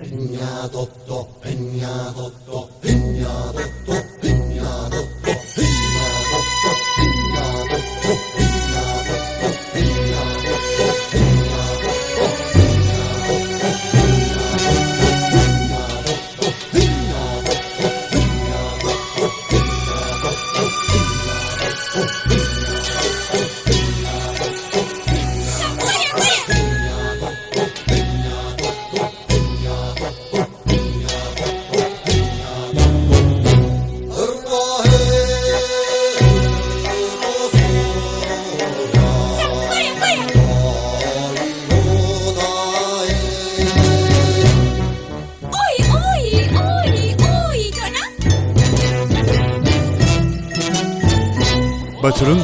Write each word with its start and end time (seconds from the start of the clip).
Peña 0.00 0.66
Doctor, 0.72 1.26
Peña 1.42 2.10
Doctor. 2.16 2.69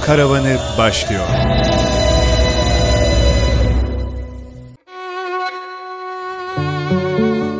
Karavanı 0.06 0.56
başlıyor. 0.78 1.26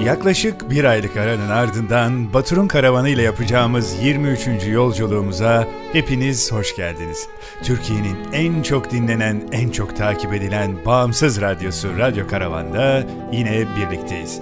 Yaklaşık 0.05 0.71
bir 0.71 0.85
aylık 0.85 1.17
aranın 1.17 1.49
ardından 1.49 2.35
Batur'un 2.35 2.69
karavanı 2.69 3.09
ile 3.09 3.23
yapacağımız 3.23 3.97
23. 4.03 4.49
yolculuğumuza 4.67 5.69
hepiniz 5.93 6.53
hoş 6.53 6.77
geldiniz. 6.77 7.29
Türkiye'nin 7.63 8.17
en 8.33 8.63
çok 8.63 8.91
dinlenen, 8.91 9.49
en 9.53 9.71
çok 9.71 9.97
takip 9.97 10.35
edilen 10.35 10.85
bağımsız 10.87 11.41
radyosu 11.41 11.99
Radyo 11.99 12.29
Karavan'da 12.29 13.05
yine 13.33 13.65
birlikteyiz. 13.77 14.41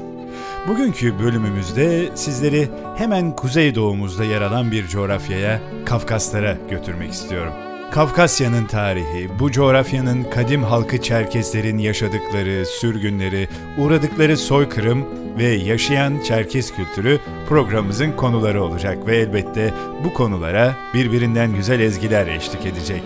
Bugünkü 0.69 1.19
bölümümüzde 1.19 2.16
sizleri 2.16 2.69
hemen 2.97 3.36
kuzeydoğumuzda 3.36 4.25
yer 4.25 4.42
alan 4.42 4.72
bir 4.72 4.88
coğrafyaya, 4.88 5.60
Kafkaslara 5.86 6.56
götürmek 6.70 7.12
istiyorum. 7.12 7.52
Kafkasya'nın 7.90 8.66
tarihi, 8.66 9.30
bu 9.38 9.52
coğrafyanın 9.52 10.24
kadim 10.24 10.62
halkı 10.62 11.02
Çerkeslerin 11.02 11.78
yaşadıkları, 11.78 12.66
sürgünleri, 12.66 13.48
uğradıkları 13.78 14.36
soykırım 14.36 15.04
ve 15.38 15.44
yaşayan 15.44 16.20
Çerkes 16.20 16.72
kültürü 16.72 17.20
programımızın 17.48 18.12
konuları 18.12 18.62
olacak 18.62 19.06
ve 19.06 19.16
elbette 19.16 19.74
bu 20.04 20.14
konulara 20.14 20.76
birbirinden 20.94 21.54
güzel 21.54 21.80
ezgiler 21.80 22.26
eşlik 22.26 22.66
edecek. 22.66 23.02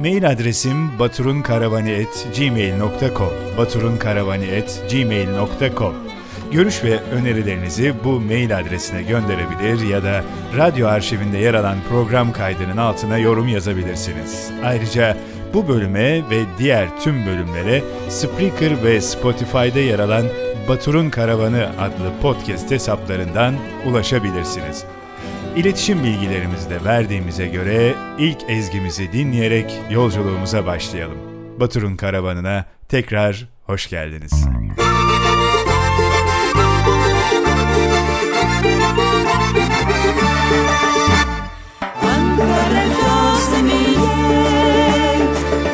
Mail 0.00 0.30
adresim 0.30 0.98
baturunkaravani.gmail.com 0.98 3.32
baturunkaravani.gmail.com 3.58 6.05
Görüş 6.52 6.84
ve 6.84 7.00
önerilerinizi 7.00 7.94
bu 8.04 8.20
mail 8.20 8.58
adresine 8.58 9.02
gönderebilir 9.02 9.88
ya 9.88 10.02
da 10.04 10.24
radyo 10.56 10.88
arşivinde 10.88 11.38
yer 11.38 11.54
alan 11.54 11.76
program 11.88 12.32
kaydının 12.32 12.76
altına 12.76 13.18
yorum 13.18 13.48
yazabilirsiniz. 13.48 14.50
Ayrıca 14.64 15.16
bu 15.54 15.68
bölüme 15.68 16.30
ve 16.30 16.42
diğer 16.58 17.00
tüm 17.00 17.26
bölümlere 17.26 17.82
Spreaker 18.08 18.84
ve 18.84 19.00
Spotify'da 19.00 19.78
yer 19.78 19.98
alan 19.98 20.26
Batur'un 20.68 21.10
Karavanı 21.10 21.68
adlı 21.80 22.12
podcast 22.22 22.70
hesaplarından 22.70 23.54
ulaşabilirsiniz. 23.86 24.84
İletişim 25.56 26.04
bilgilerimizi 26.04 26.70
de 26.70 26.84
verdiğimize 26.84 27.46
göre 27.46 27.94
ilk 28.18 28.38
ezgimizi 28.48 29.12
dinleyerek 29.12 29.72
yolculuğumuza 29.90 30.66
başlayalım. 30.66 31.18
Batur'un 31.60 31.96
karavanına 31.96 32.64
tekrar 32.88 33.48
hoş 33.66 33.90
geldiniz. 33.90 34.46
Ankara 42.12 42.84
Kosmiyey, 42.98 43.96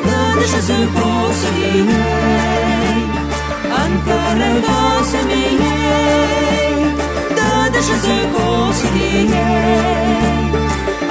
Danışası 0.06 0.76
Kosmiyey. 0.94 1.82
Ankara 3.82 4.52
Kosmiyey, 4.66 5.58
Danışası 7.36 8.14
Kosmiyey. 8.36 9.28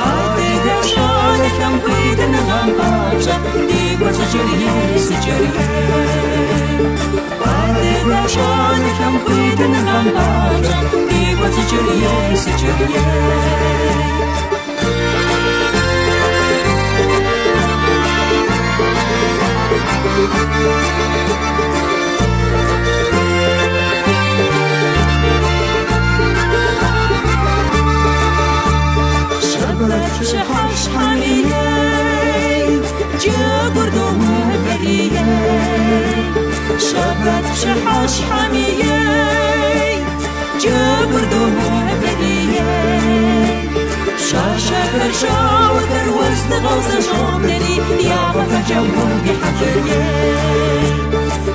Adede 0.01 0.87
şan 0.95 1.39
kam 1.59 1.73
kıydın 1.81 2.31
gam 2.31 2.69
kapsa, 2.77 3.35
Digwa 3.67 4.13
sıçırıye 4.13 4.99
sıçırıye. 4.99 5.65
Adede 7.80 8.28
şan 8.28 8.82
kam 8.98 9.14
kıydın 9.26 9.72
gam 9.86 10.04
kapsa, 10.04 10.76
Digwa 11.10 11.48
sıçırıye 11.52 12.36
sıçırıye. 12.36 13.02
شبت 29.50 30.24
شحش 30.30 30.88
حميلي 30.88 31.66
جبر 33.22 33.88
دوم 33.88 34.22
بريي 34.64 35.10
شبت 36.79 37.55
شحاش 37.55 37.85
حاش 37.85 38.21
حمیه 38.21 39.01
جبر 40.59 41.25
دو 41.31 41.45
بدیه. 42.01 42.91
شاشه 44.31 44.81
برشا 44.93 45.75
و 45.75 45.79
در 45.79 46.09
وزن 46.09 46.67
غوز 46.67 47.07
جام 47.07 47.41
دنی 47.41 47.75
یا 48.09 48.41
مفجم 48.41 48.87
بودی 48.87 49.29
حفیه 49.29 50.03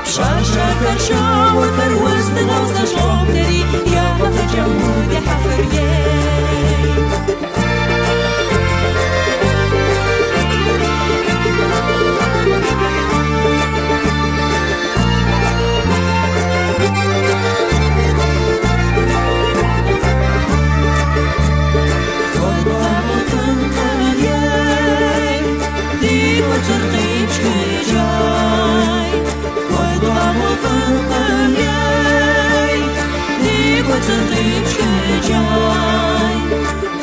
شاشه 0.05 0.67
برشا 0.81 1.57
و 1.57 1.65
در 1.77 1.95
وزن 1.95 2.47
غوز 2.47 2.95
جام 2.95 3.27
دنی 3.27 3.65
یا 3.95 4.15
مفجم 4.15 4.65
بودی 4.65 5.17
حفیه 5.17 5.97
trôi 27.39 27.85
trôi 27.91 29.23
khỏi 29.71 29.99
tòa 30.03 30.33
mùa 30.33 30.57
đi 33.45 33.83
qua 33.89 33.99
chân 34.07 34.21
tim 34.35 34.63
trôi 34.77 35.21
trôi 35.29 36.35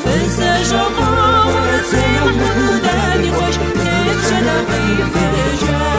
phải 0.04 0.28
sẽ 0.30 0.64
cho 0.72 0.90
có 0.98 1.46
một 1.46 1.62
đất 1.72 1.84
dây 1.92 2.10
một 2.26 2.54
nụ 2.60 2.74
đá 2.84 3.18
đi 3.24 3.30
qua 3.40 3.52
chân 3.52 3.72
tim 3.76 4.18
sẽ 4.24 4.42
bay 4.70 4.88
về 5.14 5.93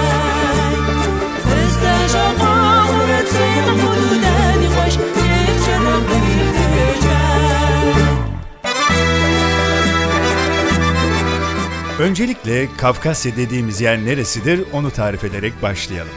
Öncelikle 11.98 12.68
Kafkasya 12.76 13.36
dediğimiz 13.36 13.80
yer 13.80 14.04
neresidir 14.04 14.64
onu 14.72 14.90
tarif 14.90 15.24
ederek 15.24 15.62
başlayalım. 15.62 16.12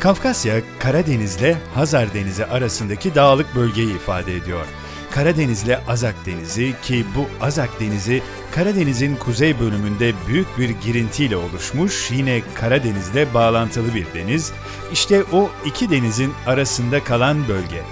Kafkasya, 0.00 0.60
Karadeniz'le 0.78 1.56
Hazar 1.74 2.14
Denizi 2.14 2.46
arasındaki 2.46 3.14
dağlık 3.14 3.54
bölgeyi 3.56 3.96
ifade 3.96 4.36
ediyor. 4.36 4.66
Karadeniz 5.10 5.62
ile 5.62 5.80
Azak 5.88 6.26
Denizi 6.26 6.74
ki 6.82 7.04
bu 7.16 7.44
Azak 7.44 7.80
Denizi 7.80 8.22
Karadeniz'in 8.54 9.16
kuzey 9.16 9.60
bölümünde 9.60 10.12
büyük 10.28 10.58
bir 10.58 10.68
girintiyle 10.68 11.36
oluşmuş 11.36 12.10
yine 12.10 12.42
Karadeniz'le 12.54 13.34
bağlantılı 13.34 13.94
bir 13.94 14.06
deniz. 14.14 14.52
İşte 14.92 15.24
o 15.32 15.50
iki 15.64 15.90
denizin 15.90 16.32
arasında 16.46 17.04
kalan 17.04 17.48
bölge. 17.48 17.82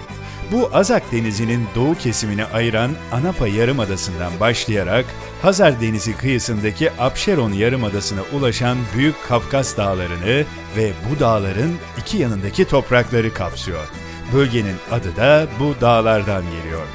Bu 0.54 0.70
Azak 0.72 1.12
Denizi'nin 1.12 1.66
doğu 1.74 1.94
kesimini 1.94 2.44
ayıran 2.44 2.90
Anapa 3.12 3.48
Yarımadası'ndan 3.48 4.40
başlayarak 4.40 5.04
Hazar 5.42 5.80
Denizi 5.80 6.16
kıyısındaki 6.16 6.90
Apşeron 6.92 7.52
Yarımadası'na 7.52 8.20
ulaşan 8.32 8.78
Büyük 8.96 9.14
Kafkas 9.28 9.76
Dağları'nı 9.76 10.44
ve 10.76 10.92
bu 11.10 11.20
dağların 11.20 11.72
iki 12.00 12.18
yanındaki 12.18 12.64
toprakları 12.64 13.34
kapsıyor. 13.34 13.88
Bölgenin 14.32 14.76
adı 14.90 15.16
da 15.16 15.46
bu 15.60 15.74
dağlardan 15.80 16.42
geliyor. 16.42 16.86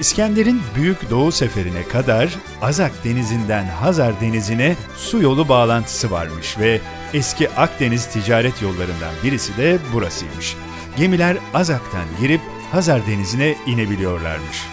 İskender'in 0.00 0.62
Büyük 0.76 1.10
Doğu 1.10 1.32
Seferi'ne 1.32 1.82
kadar 1.88 2.34
Azak 2.62 3.04
Denizi'nden 3.04 3.64
Hazar 3.64 4.20
Denizi'ne 4.20 4.76
su 4.96 5.22
yolu 5.22 5.48
bağlantısı 5.48 6.10
varmış 6.10 6.58
ve 6.58 6.80
eski 7.14 7.50
Akdeniz 7.50 8.06
ticaret 8.06 8.62
yollarından 8.62 9.14
birisi 9.24 9.56
de 9.56 9.78
burasıymış. 9.92 10.56
Gemiler 10.96 11.36
Azak'tan 11.54 12.04
girip 12.20 12.40
Hazar 12.74 13.06
Denizi'ne 13.06 13.56
inebiliyorlarmış. 13.66 14.66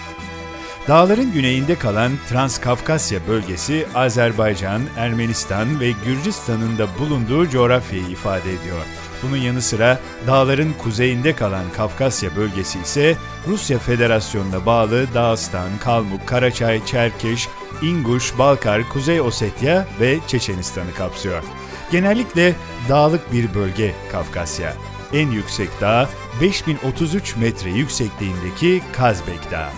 Dağların 0.88 1.32
güneyinde 1.32 1.74
kalan 1.78 2.12
Transkafkasya 2.28 3.20
bölgesi 3.28 3.86
Azerbaycan, 3.94 4.82
Ermenistan 4.96 5.80
ve 5.80 5.90
Gürcistan'ın 6.04 6.78
da 6.78 6.86
bulunduğu 6.98 7.48
coğrafyayı 7.48 8.06
ifade 8.06 8.52
ediyor. 8.52 8.78
Bunun 9.22 9.36
yanı 9.36 9.62
sıra 9.62 10.00
dağların 10.26 10.72
kuzeyinde 10.72 11.36
kalan 11.36 11.64
Kafkasya 11.76 12.36
bölgesi 12.36 12.80
ise 12.80 13.16
Rusya 13.48 13.78
Federasyonu'na 13.78 14.66
bağlı 14.66 15.14
Dağıstan, 15.14 15.70
Kalmuk, 15.80 16.26
Karaçay, 16.26 16.86
Çerkeş, 16.86 17.48
İnguş, 17.82 18.38
Balkar, 18.38 18.88
Kuzey 18.88 19.20
Osetya 19.20 19.86
ve 20.00 20.18
Çeçenistan'ı 20.26 20.94
kapsıyor. 20.94 21.42
Genellikle 21.90 22.54
dağlık 22.88 23.32
bir 23.32 23.54
bölge 23.54 23.94
Kafkasya. 24.12 24.74
En 25.12 25.30
yüksek 25.30 25.80
dağ 25.80 26.08
5033 26.40 27.36
metre 27.36 27.70
yüksekliğindeki 27.70 28.82
Kazbek 28.92 29.50
Dağı. 29.50 29.70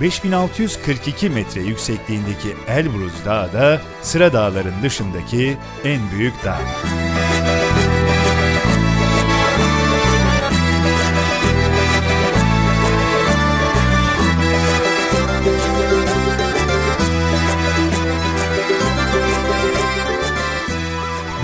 5642 0.00 1.30
metre 1.30 1.60
yüksekliğindeki 1.60 2.56
Elbruz 2.68 3.24
Dağı 3.24 3.52
da 3.52 3.80
sıra 4.02 4.32
dağların 4.32 4.82
dışındaki 4.82 5.56
en 5.84 6.00
büyük 6.10 6.44
dağ. 6.44 6.58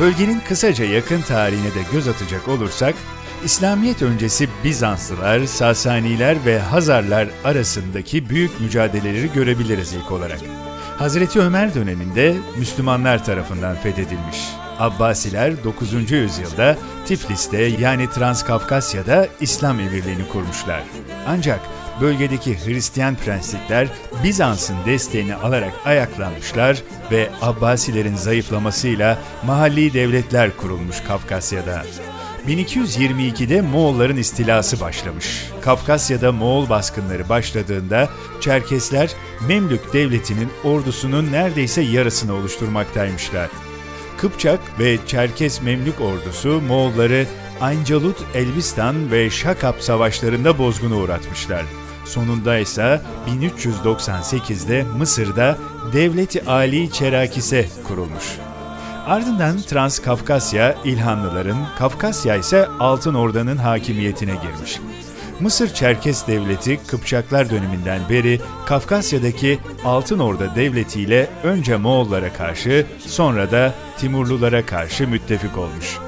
Bölgenin 0.01 0.41
kısaca 0.49 0.85
yakın 0.85 1.23
tarihine 1.23 1.75
de 1.75 1.83
göz 1.93 2.09
atacak 2.09 2.49
olursak, 2.49 2.95
İslamiyet 3.45 4.03
öncesi 4.03 4.49
Bizanslılar, 4.65 5.45
Sasaniler 5.45 6.45
ve 6.47 6.59
Hazarlar 6.59 7.29
arasındaki 7.45 8.31
büyük 8.31 8.61
mücadeleleri 8.61 9.33
görebiliriz 9.33 9.93
ilk 9.93 10.13
olarak. 10.13 10.39
Hazreti 10.99 11.41
Ömer 11.41 11.75
döneminde 11.75 12.37
Müslümanlar 12.59 13.25
tarafından 13.25 13.77
fethedilmiş. 13.77 14.39
Abbasiler 14.79 15.65
9. 15.65 16.11
yüzyılda 16.11 16.77
Tiflis'te 17.07 17.63
yani 17.63 18.11
Transkafkasya'da 18.11 19.29
İslam 19.41 19.81
emirliğini 19.81 20.29
kurmuşlar. 20.29 20.83
Ancak 21.27 21.61
bölgedeki 22.01 22.67
Hristiyan 22.67 23.17
prenslikler 23.17 23.89
Bizans'ın 24.25 24.77
desteğini 24.87 25.35
alarak 25.35 25.73
ayaklanmışlar 25.85 26.83
ve 27.11 27.31
Abbasilerin 27.43 28.17
zayıflamasıyla 28.17 29.19
mahalli 29.47 29.95
devletler 29.95 30.57
kurulmuş 30.57 31.01
Kafkasya'da. 31.01 31.83
1222'de 32.49 33.61
Moğolların 33.61 34.17
istilası 34.17 34.81
başlamış. 34.81 35.47
Kafkasya'da 35.61 36.33
Moğol 36.33 36.69
baskınları 36.69 37.29
başladığında 37.29 38.09
Çerkesler 38.41 39.11
Memlük 39.49 39.93
devletinin 39.93 40.49
ordusunun 40.65 41.33
neredeyse 41.33 41.83
yarısını 41.83 42.35
oluşturmaktaymışlar. 42.35 43.51
Kıpçak 44.19 44.61
ve 44.79 44.99
Çerkes 45.07 45.63
Memlük 45.63 46.01
ordusu 46.01 46.61
Moğolları 46.61 47.27
Ancalut, 47.61 48.17
Elbistan 48.35 49.11
ve 49.11 49.31
Şakap 49.31 49.83
savaşlarında 49.83 50.59
bozguna 50.59 50.97
uğratmışlar. 50.97 51.65
Sonunda 52.05 52.59
ise 52.59 53.01
1398'de 53.43 54.85
Mısır'da 54.99 55.59
Devleti 55.93 56.45
Ali 56.45 56.93
Çerakise 56.93 57.69
kurulmuş. 57.89 58.50
Ardından 59.07 59.59
Transkafkasya 59.59 60.77
İlhanlıların, 60.85 61.57
Kafkasya 61.79 62.37
ise 62.37 62.69
Altın 62.81 63.15
Orda'nın 63.15 63.57
hakimiyetine 63.57 64.33
girmiş. 64.33 64.81
Mısır 65.41 65.75
Çerkes 65.75 66.27
Devleti 66.27 66.81
Kıpçaklar 66.87 67.51
döneminden 67.51 68.01
beri 68.11 68.41
Kafkasya'daki 68.67 69.59
Altın 69.85 70.19
Orda 70.19 70.57
Devleti 70.57 71.01
ile 71.01 71.31
önce 71.45 71.77
Moğollara 71.77 72.33
karşı 72.33 72.87
sonra 72.99 73.51
da 73.51 73.75
Timurlulara 73.99 74.67
karşı 74.67 75.09
müttefik 75.09 75.59
olmuş. 75.59 75.99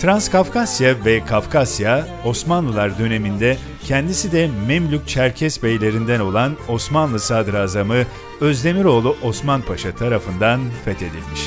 Transkafkasya 0.00 0.94
ve 1.04 1.24
Kafkasya 1.24 2.06
Osmanlılar 2.24 2.98
döneminde 2.98 3.56
kendisi 3.84 4.32
de 4.32 4.50
Memlük 4.66 5.08
Çerkes 5.08 5.62
beylerinden 5.62 6.20
olan 6.20 6.56
Osmanlı 6.68 7.20
Sadrazamı 7.20 8.04
Özdemiroğlu 8.40 9.16
Osman 9.22 9.62
Paşa 9.62 9.92
tarafından 9.92 10.60
fethedilmiş. 10.84 11.40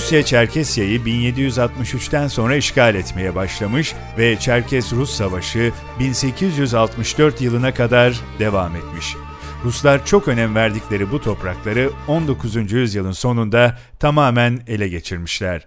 Rusya 0.00 0.22
Çerkesya'yı 0.22 1.00
1763'ten 1.00 2.28
sonra 2.28 2.56
işgal 2.56 2.94
etmeye 2.94 3.34
başlamış 3.34 3.94
ve 4.18 4.36
Çerkes-Rus 4.36 5.10
Savaşı 5.10 5.72
1864 5.98 7.40
yılına 7.40 7.74
kadar 7.74 8.20
devam 8.38 8.76
etmiş. 8.76 9.16
Ruslar 9.64 10.06
çok 10.06 10.28
önem 10.28 10.54
verdikleri 10.54 11.12
bu 11.12 11.20
toprakları 11.20 11.90
19. 12.08 12.72
yüzyılın 12.72 13.12
sonunda 13.12 13.78
tamamen 13.98 14.60
ele 14.66 14.88
geçirmişler. 14.88 15.66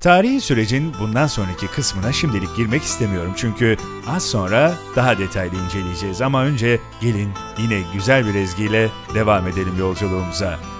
Tarihi 0.00 0.40
sürecin 0.40 0.94
bundan 1.00 1.26
sonraki 1.26 1.66
kısmına 1.66 2.12
şimdilik 2.12 2.56
girmek 2.56 2.82
istemiyorum 2.82 3.32
çünkü 3.36 3.76
az 4.08 4.24
sonra 4.24 4.74
daha 4.96 5.18
detaylı 5.18 5.56
inceleyeceğiz 5.64 6.22
ama 6.22 6.44
önce 6.44 6.80
gelin 7.00 7.30
yine 7.58 7.80
güzel 7.94 8.26
bir 8.26 8.34
ezgiyle 8.34 8.88
devam 9.14 9.48
edelim 9.48 9.78
yolculuğumuza. 9.78 10.77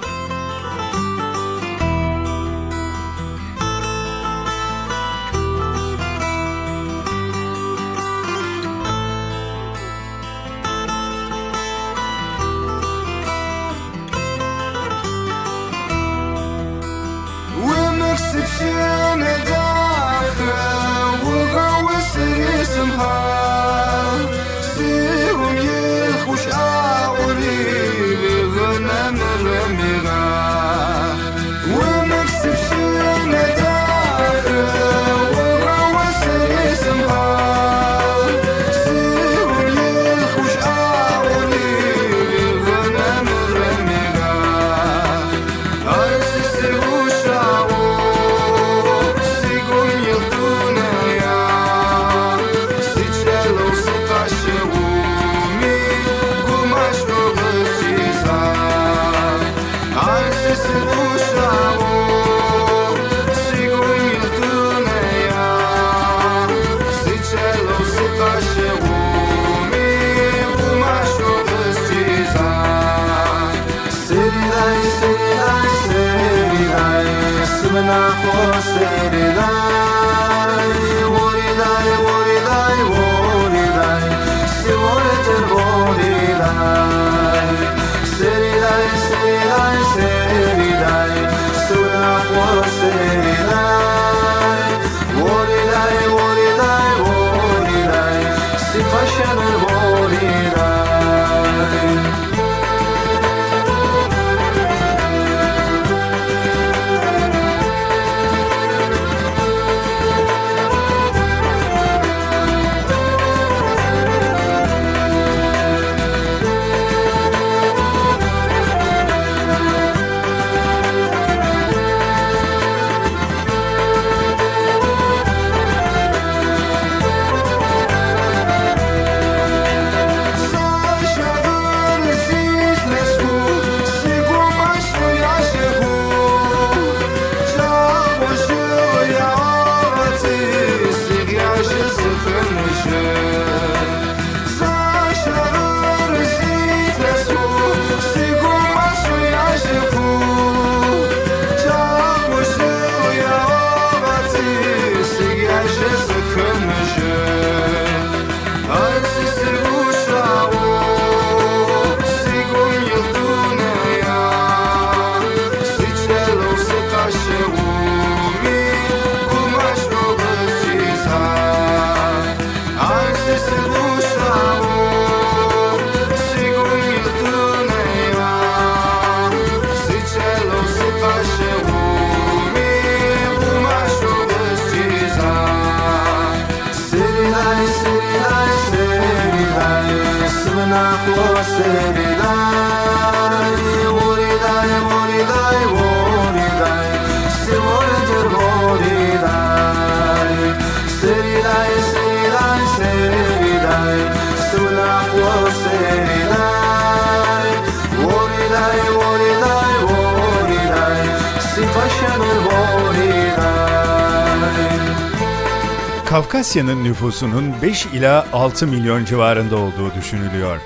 Kafkasya'nın 216.09 216.85
nüfusunun 216.85 217.55
5 217.63 217.87
ila 217.87 218.27
6 218.33 218.67
milyon 218.67 219.05
civarında 219.05 219.57
olduğu 219.57 219.95
düşünülüyor. 219.95 220.59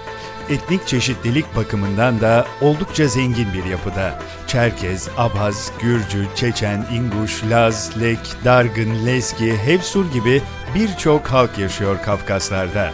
Etnik 0.51 0.87
çeşitlilik 0.87 1.57
bakımından 1.57 2.21
da 2.21 2.47
oldukça 2.61 3.07
zengin 3.09 3.53
bir 3.53 3.65
yapıda. 3.65 4.19
Çerkez, 4.47 5.09
Abhaz, 5.17 5.73
Gürcü, 5.81 6.27
Çeçen, 6.35 6.87
İnguş, 6.93 7.45
Laz, 7.51 7.91
Lek, 8.01 8.19
Dargın, 8.45 9.07
Lezgi, 9.07 9.57
Hevsur 9.57 10.13
gibi 10.13 10.43
birçok 10.75 11.27
halk 11.27 11.59
yaşıyor 11.59 11.97
Kafkaslar'da. 12.05 12.93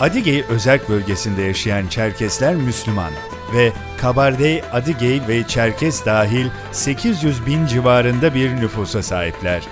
Adigey 0.00 0.44
özerk 0.48 0.88
bölgesinde 0.88 1.42
yaşayan 1.42 1.86
Çerkesler 1.86 2.54
Müslüman 2.54 3.12
ve 3.54 3.72
Kabardey, 4.00 4.62
Adigey 4.72 5.20
ve 5.28 5.46
Çerkes 5.46 6.06
dahil 6.06 6.46
800 6.72 7.46
bin 7.46 7.66
civarında 7.66 8.34
bir 8.34 8.56
nüfusa 8.56 9.02
sahipler. 9.02 9.62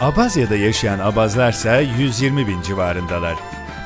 Abazya'da 0.00 0.56
yaşayan 0.56 0.98
Abazlarsa 0.98 1.80
120 1.80 2.46
bin 2.46 2.62
civarındalar. 2.62 3.34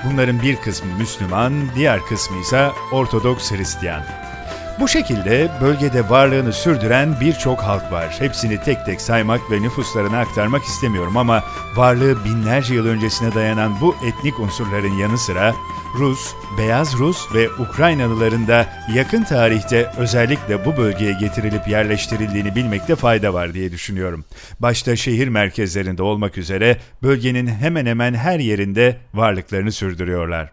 Bunların 0.05 0.43
bir 0.43 0.57
kısmı 0.57 0.93
Müslüman, 0.99 1.53
diğer 1.75 2.01
kısmı 2.01 2.41
ise 2.41 2.71
Ortodoks 2.93 3.51
Hristiyan. 3.53 4.03
Bu 4.81 4.89
şekilde 4.89 5.51
bölgede 5.61 6.11
varlığını 6.11 6.53
sürdüren 6.53 7.21
birçok 7.21 7.59
halk 7.59 7.93
var. 7.93 8.17
Hepsini 8.19 8.61
tek 8.61 8.87
tek 8.87 9.01
saymak 9.01 9.51
ve 9.51 9.63
nüfuslarını 9.63 10.19
aktarmak 10.19 10.65
istemiyorum 10.65 11.17
ama 11.17 11.45
varlığı 11.77 12.25
binlerce 12.25 12.75
yıl 12.75 12.87
öncesine 12.87 13.35
dayanan 13.35 13.81
bu 13.81 13.97
etnik 14.07 14.41
unsurların 14.41 14.95
yanı 14.95 15.19
sıra 15.19 15.55
Rus, 15.95 16.35
Beyaz 16.59 16.99
Rus 16.99 17.35
ve 17.35 17.51
Ukraynalıların 17.51 18.47
da 18.49 18.67
yakın 18.95 19.23
tarihte 19.23 19.91
özellikle 19.99 20.65
bu 20.65 20.77
bölgeye 20.77 21.13
getirilip 21.13 21.69
yerleştirildiğini 21.69 22.55
bilmekte 22.55 22.97
fayda 22.97 23.35
var 23.35 23.55
diye 23.55 23.73
düşünüyorum. 23.73 24.25
Başta 24.61 24.97
şehir 24.97 25.29
merkezlerinde 25.29 26.03
olmak 26.03 26.39
üzere 26.39 26.77
bölgenin 27.03 27.47
hemen 27.47 27.87
hemen 27.87 28.15
her 28.15 28.39
yerinde 28.39 28.97
varlıklarını 29.15 29.73
sürdürüyorlar. 29.73 30.53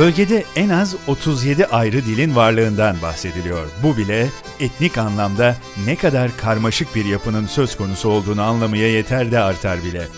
Bölgede 0.00 0.44
en 0.56 0.68
az 0.68 0.96
37 1.06 1.66
ayrı 1.66 2.06
dilin 2.06 2.36
varlığından 2.36 2.96
bahsediliyor. 3.02 3.66
Bu 3.82 3.96
bile 3.96 4.28
etnik 4.60 4.98
anlamda 4.98 5.56
ne 5.86 5.96
kadar 5.96 6.36
karmaşık 6.36 6.94
bir 6.94 7.04
yapının 7.04 7.46
söz 7.46 7.76
konusu 7.76 8.08
olduğunu 8.08 8.42
anlamaya 8.42 8.92
yeter 8.92 9.32
de 9.32 9.38
artar 9.40 9.84
bile. 9.84 10.08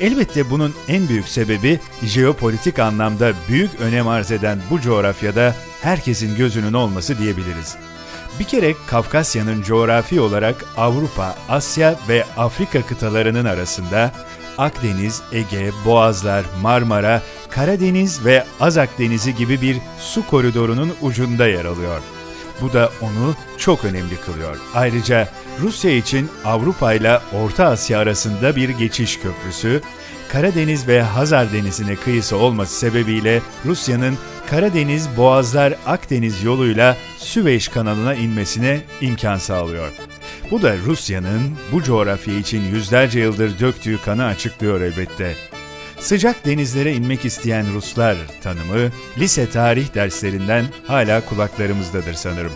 Elbette 0.00 0.50
bunun 0.50 0.74
en 0.88 1.08
büyük 1.08 1.28
sebebi 1.28 1.80
jeopolitik 2.02 2.78
anlamda 2.78 3.32
büyük 3.48 3.70
önem 3.80 4.08
arz 4.08 4.32
eden 4.32 4.58
bu 4.70 4.80
coğrafyada 4.80 5.54
herkesin 5.82 6.36
gözünün 6.36 6.72
olması 6.72 7.18
diyebiliriz. 7.18 7.76
Bir 8.38 8.44
kere 8.44 8.74
Kafkasya'nın 8.86 9.62
coğrafi 9.62 10.20
olarak 10.20 10.64
Avrupa, 10.76 11.34
Asya 11.48 11.94
ve 12.08 12.24
Afrika 12.36 12.82
kıtalarının 12.82 13.44
arasında 13.44 14.12
Akdeniz, 14.58 15.22
Ege, 15.32 15.70
Boğazlar, 15.84 16.44
Marmara, 16.62 17.22
Karadeniz 17.50 18.24
ve 18.24 18.44
Azak 18.60 18.98
Denizi 18.98 19.34
gibi 19.34 19.60
bir 19.60 19.76
su 19.98 20.26
koridorunun 20.26 20.92
ucunda 21.02 21.46
yer 21.46 21.64
alıyor. 21.64 22.00
Bu 22.60 22.72
da 22.72 22.90
onu 23.00 23.34
çok 23.58 23.84
önemli 23.84 24.16
kılıyor. 24.16 24.56
Ayrıca 24.74 25.28
Rusya 25.60 25.90
için 25.90 26.28
Avrupa 26.44 26.92
ile 26.92 27.18
Orta 27.32 27.64
Asya 27.66 27.98
arasında 27.98 28.56
bir 28.56 28.68
geçiş 28.68 29.18
köprüsü, 29.20 29.82
Karadeniz 30.32 30.88
ve 30.88 31.02
Hazar 31.02 31.52
Denizi'ne 31.52 31.96
kıyısı 31.96 32.36
olması 32.36 32.78
sebebiyle 32.78 33.42
Rusya'nın 33.66 34.18
Karadeniz, 34.50 35.08
Boğazlar, 35.16 35.74
Akdeniz 35.86 36.42
yoluyla 36.42 36.96
Süveyş 37.16 37.68
kanalına 37.68 38.14
inmesine 38.14 38.80
imkan 39.00 39.36
sağlıyor. 39.36 39.92
Bu 40.50 40.62
da 40.62 40.76
Rusya'nın 40.76 41.56
bu 41.72 41.82
coğrafya 41.82 42.34
için 42.34 42.62
yüzlerce 42.74 43.20
yıldır 43.20 43.58
döktüğü 43.58 43.98
kanı 44.02 44.24
açıklıyor 44.24 44.80
elbette. 44.80 45.34
Sıcak 46.00 46.46
denizlere 46.46 46.94
inmek 46.94 47.24
isteyen 47.24 47.74
Ruslar 47.74 48.16
tanımı 48.42 48.90
lise 49.18 49.50
tarih 49.50 49.94
derslerinden 49.94 50.64
hala 50.86 51.24
kulaklarımızdadır 51.24 52.14
sanırım. 52.14 52.52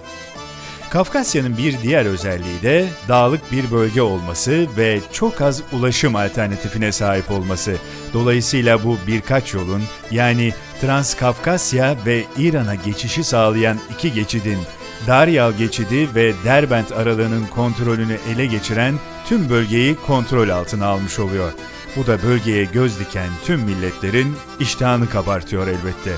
Kafkasya'nın 0.91 1.59
bir 1.59 1.83
diğer 1.83 2.07
özelliği 2.07 2.63
de 2.63 2.89
dağlık 3.09 3.53
bir 3.53 3.71
bölge 3.71 4.03
olması 4.03 4.67
ve 4.77 5.01
çok 5.13 5.41
az 5.41 5.63
ulaşım 5.73 6.17
alternatifine 6.17 6.93
sahip 6.93 7.31
olması. 7.31 7.77
Dolayısıyla 8.13 8.85
bu 8.85 8.99
birkaç 9.07 9.55
yolun 9.55 9.83
yani 10.11 10.53
Transkafkasya 10.81 11.97
ve 12.07 12.25
İran'a 12.39 12.75
geçişi 12.75 13.25
sağlayan 13.25 13.79
iki 13.95 14.13
geçidin 14.13 14.59
Daryal 15.07 15.53
geçidi 15.53 16.15
ve 16.15 16.33
Derbent 16.45 16.93
aralığının 16.93 17.47
kontrolünü 17.47 18.17
ele 18.35 18.47
geçiren 18.47 18.95
tüm 19.29 19.51
bölgeyi 19.51 19.97
kontrol 20.07 20.49
altına 20.49 20.87
almış 20.87 21.19
oluyor. 21.19 21.53
Bu 21.97 22.07
da 22.07 22.23
bölgeye 22.23 22.65
göz 22.65 23.01
diken 23.01 23.29
tüm 23.45 23.61
milletlerin 23.61 24.37
iştahını 24.61 25.09
kabartıyor 25.09 25.67
elbette. 25.67 26.13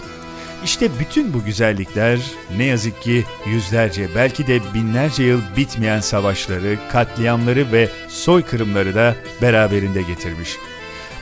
İşte 0.64 0.88
bütün 1.00 1.34
bu 1.34 1.44
güzellikler 1.44 2.20
ne 2.56 2.64
yazık 2.64 3.02
ki 3.02 3.24
yüzlerce 3.46 4.08
belki 4.14 4.46
de 4.46 4.60
binlerce 4.74 5.22
yıl 5.22 5.40
bitmeyen 5.56 6.00
savaşları, 6.00 6.78
katliamları 6.92 7.72
ve 7.72 7.88
soykırımları 8.08 8.94
da 8.94 9.16
beraberinde 9.42 10.02
getirmiş. 10.02 10.56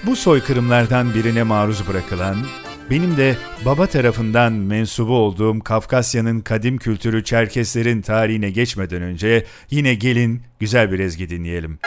Bu 0.07 0.17
soykırımlardan 0.17 1.15
birine 1.15 1.43
maruz 1.43 1.89
bırakılan, 1.89 2.37
benim 2.93 3.17
de 3.17 3.37
baba 3.65 3.87
tarafından 3.87 4.53
mensubu 4.53 5.17
olduğum 5.17 5.61
Kafkasya'nın 5.61 6.41
kadim 6.41 6.79
kültürü 6.79 7.25
Çerkeslerin 7.25 8.03
tarihine 8.03 8.51
geçmeden 8.51 9.03
önce 9.03 9.45
yine 9.71 9.95
gelin 9.95 10.43
güzel 10.61 10.93
bir 10.93 10.99
ezgi 10.99 11.31
dinleyelim. 11.31 11.79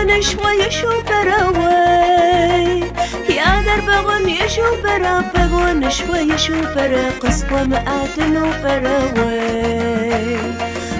أنا 0.00 0.20
شوي 0.20 0.70
شو 0.70 0.88
براوي 1.08 2.80
يا 3.28 3.62
درب 3.66 3.88
غن 4.06 4.28
يشو 4.28 4.62
برا 4.84 5.20
بغن 5.34 5.90
شوي 5.90 6.38
شو 6.38 6.54
برا 6.74 7.10
قصوى 7.22 7.64
ما 7.64 7.78
اتنو 7.78 8.46
براوي 8.62 10.36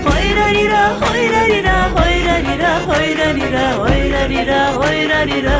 هويرا 0.06 0.46
ريرا 0.46 0.86
هويرا 1.00 1.44
ريرا 1.44 1.76
هويرا 1.94 2.36
ريرا 2.46 2.72
هويرا 2.78 3.32
ريرا 3.32 3.66
هويرا 3.72 4.26
ريرا 4.26 4.68
هويرا 4.68 5.24
ريرا 5.24 5.58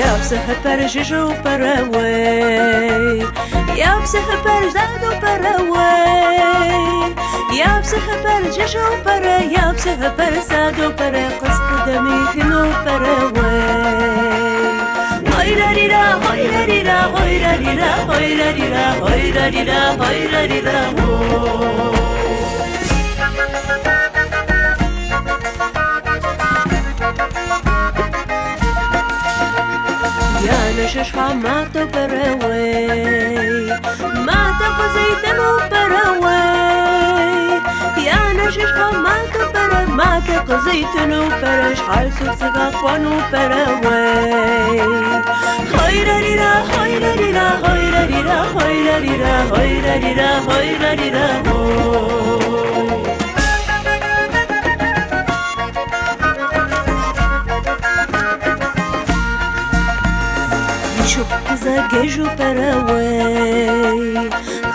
يا 0.00 0.22
سهر 0.22 0.54
پر 0.64 0.80
ججو 0.94 1.32
پروی 1.44 3.22
يا 3.76 3.98
بسه 4.02 4.18
پر 4.44 4.68
زاد 4.74 5.02
و 5.04 5.10
پر 5.20 5.44
وای 5.70 6.80
یا 7.58 7.80
بسه 7.80 7.96
پر 7.96 8.50
جش 8.50 8.76
و 8.76 8.78
پر 9.04 9.24
یا 9.42 9.72
بسه 9.72 9.96
پر 9.96 10.40
زاد 10.40 10.80
و 10.80 10.90
پر 10.90 11.10
قصد 11.10 11.86
دمیهن 11.86 12.52
و 12.52 12.72
پر 12.72 13.02
وای 13.34 14.00
هوی 15.26 15.54
را 15.60 15.70
ری 15.70 15.88
را 15.88 15.96
هوی 15.96 16.48
را 16.48 16.60
ری 16.60 16.82
را 16.82 17.00
هوی 17.02 17.38
را 17.38 17.50
ری 17.50 17.76
را 17.76 18.82
هوی 19.06 20.28
را 20.28 20.40
ری 20.40 20.60
ششحة 31.02 31.34
ماتو 31.34 31.86
براوي 31.92 32.86
ماتو 34.26 34.66
بزيتن 34.78 35.38
وبراوي 35.38 36.40
يا 38.06 38.30
أنا 38.30 38.50
ششحة 38.50 38.90
ماتو 38.92 39.52
برا 39.54 39.84
ماتو 39.84 40.52
قزيتن 40.52 41.12
وبرا 41.12 41.74
شحال 41.74 42.12
سوسك 42.12 42.56
أخوان 42.56 43.06
وبراوي 43.06 44.10
خير 45.76 46.06
ريرا 46.16 46.52
خير 46.72 47.02
ريرا 47.18 47.48
خير 47.64 47.94
ريرا 48.06 48.44
خير 48.58 49.00
ريرا 49.00 49.44
خير 49.54 49.84
ريرا 50.00 50.00
خير 50.00 50.00
ريرا 50.02 50.30
خير 50.48 50.98
ريرا 50.98 51.42
gajo 61.92 62.24
Paraguai 62.36 64.30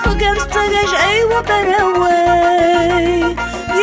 Rogamos-te 0.05 0.61
gajo 0.73 0.97
Aiwa 1.07 1.39
Paraguai 1.43 3.35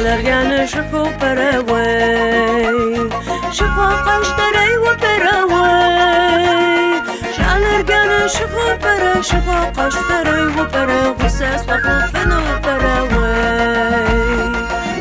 الأرجان 0.02 0.66
شفوا 0.66 1.08
براوي 1.20 3.10
شفوا 3.52 3.90
قشتري 4.06 4.70
وبراوي 4.84 5.70
شعل 7.36 7.64
أرجان 7.64 8.28
شفوا 8.28 8.74
برا 8.82 9.22
شفوا 9.22 9.60
قشتري 9.78 10.42
وبرا 10.46 11.14
غساس 11.22 11.62
وخوفنا 11.68 12.38
وبراوي 12.38 13.32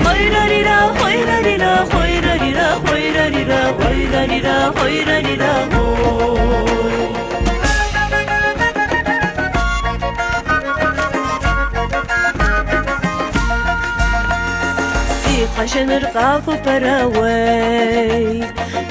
خيرا 0.05 0.43
للا 0.53 0.79
خيرا 1.03 1.37
للا 1.47 1.75
خيرا 1.93 2.35
للا 2.43 2.69
خيرا 2.87 3.25
للا 3.29 3.61
خيرا 3.83 4.25
للا 4.25 4.71
خيرا 4.79 5.19
للا 5.19 5.53
قشن 15.61 15.89
رقاف 15.89 16.49
براوي. 16.65 18.39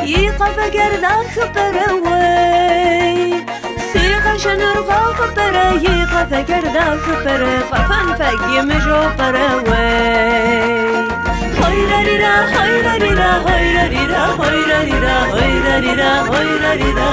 يقف 0.03 0.57
قرداخ 0.75 1.33
براوي. 1.55 3.45
سي 3.93 4.15
قشن 4.15 4.61
رقاف 4.61 5.19
برا 5.37 5.67
يقف 5.73 6.33
قرداخ 6.51 7.05
برا 7.25 7.55
قفن 7.73 8.07
فقي 8.19 8.63
مجو 8.63 9.01
براوي. 9.19 9.91
هويرا 11.61 11.99
ريرا 12.09 12.35
هويرا 12.55 12.95
ريرا 12.97 13.31
هويرا 13.47 13.85
ريرا 13.87 14.23
هويرا 14.39 14.79
ريرا 14.83 15.17
هويرا 15.33 15.79
ريرا 15.79 16.13
هويرا 16.21 16.75
ريرا 16.75 17.11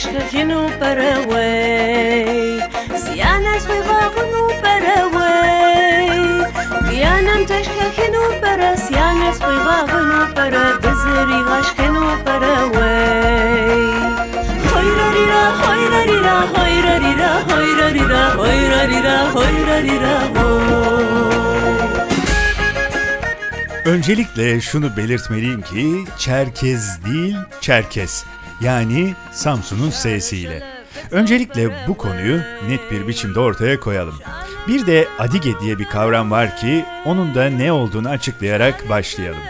Sianem 0.00 0.16
tashkakinu 0.16 0.60
paraway. 0.80 2.60
Sianas 3.04 3.64
wibavunu 3.70 4.42
paraway. 4.62 6.08
Sianem 6.88 7.42
tashkakinu 7.50 8.22
para 8.40 8.70
Sianas 8.84 9.38
wibavunu 9.44 10.20
para 10.34 10.64
Bizri 10.82 11.38
gashkinu 11.48 12.04
paraway 12.24 13.82
Hoyra 14.72 15.06
rira, 15.16 15.42
hoyra 15.60 16.00
rira, 16.10 16.34
hoyra 16.54 16.94
rira, 17.04 17.30
hoyra 17.50 17.86
rira, 17.96 18.22
hoyra 18.40 18.80
rira, 18.90 19.16
hoyra 19.34 19.76
rira, 19.86 20.14
hoy. 20.34 20.60
Öncelikle 23.84 24.60
şunu 24.60 24.96
belirtmeliyim 24.96 25.62
ki 25.62 26.04
Çerkez 26.18 27.04
değil 27.04 27.36
Çerkes 27.60 28.24
yani 28.60 29.14
Samsun'un 29.32 29.90
sesiyle. 29.90 30.62
Öncelikle 31.10 31.88
bu 31.88 31.96
konuyu 31.96 32.40
net 32.68 32.90
bir 32.90 33.08
biçimde 33.08 33.40
ortaya 33.40 33.80
koyalım. 33.80 34.14
Bir 34.68 34.86
de 34.86 35.08
Adige 35.18 35.60
diye 35.60 35.78
bir 35.78 35.84
kavram 35.84 36.30
var 36.30 36.56
ki 36.56 36.84
onun 37.04 37.34
da 37.34 37.50
ne 37.50 37.72
olduğunu 37.72 38.08
açıklayarak 38.08 38.88
başlayalım. 38.88 39.42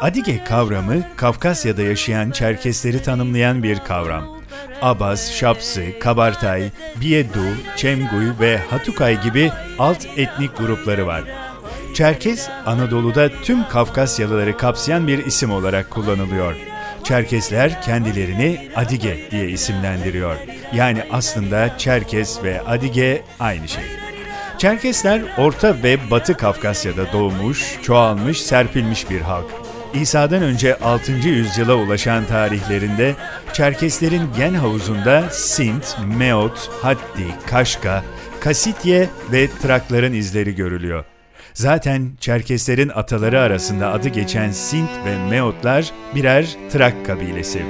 Adige 0.00 0.44
kavramı 0.44 1.02
Kafkasya'da 1.16 1.82
yaşayan 1.82 2.30
Çerkesleri 2.30 3.02
tanımlayan 3.02 3.62
bir 3.62 3.78
kavram. 3.78 4.38
Abaz, 4.82 5.32
Şapsı, 5.32 5.84
Kabartay, 6.00 6.70
Biedu, 7.00 7.44
Çemguy 7.76 8.30
ve 8.40 8.58
Hatukay 8.70 9.22
gibi 9.22 9.52
alt 9.78 10.06
etnik 10.16 10.58
grupları 10.58 11.06
var. 11.06 11.24
Çerkes, 11.94 12.48
Anadolu'da 12.66 13.28
tüm 13.42 13.68
Kafkasyalıları 13.68 14.56
kapsayan 14.56 15.06
bir 15.06 15.26
isim 15.26 15.52
olarak 15.52 15.90
kullanılıyor. 15.90 16.56
Çerkesler 17.08 17.82
kendilerini 17.82 18.68
Adige 18.76 19.30
diye 19.30 19.48
isimlendiriyor. 19.48 20.36
Yani 20.74 21.02
aslında 21.10 21.78
Çerkes 21.78 22.42
ve 22.42 22.62
Adige 22.62 23.22
aynı 23.40 23.68
şey. 23.68 23.84
Çerkesler 24.58 25.22
Orta 25.38 25.82
ve 25.82 26.10
Batı 26.10 26.36
Kafkasya'da 26.36 27.12
doğmuş, 27.12 27.78
çoğalmış, 27.82 28.42
serpilmiş 28.42 29.10
bir 29.10 29.20
halk. 29.20 29.46
İsa'dan 29.94 30.42
önce 30.42 30.76
6. 30.76 31.12
yüzyıla 31.12 31.74
ulaşan 31.74 32.26
tarihlerinde 32.26 33.14
Çerkeslerin 33.52 34.22
gen 34.36 34.54
havuzunda 34.54 35.30
Sint, 35.30 35.96
Meot, 36.18 36.70
Haddi, 36.82 37.26
Kaşka, 37.46 38.04
Kasitye 38.40 39.08
ve 39.32 39.48
Trakların 39.62 40.12
izleri 40.12 40.54
görülüyor. 40.54 41.04
Zaten 41.58 42.10
Çerkeslerin 42.20 42.88
ataları 42.88 43.40
arasında 43.40 43.92
adı 43.92 44.08
geçen 44.08 44.50
Sint 44.50 44.90
ve 45.04 45.28
Meotlar 45.30 45.92
birer 46.14 46.56
Trak 46.72 47.06
kabilesi. 47.06 47.62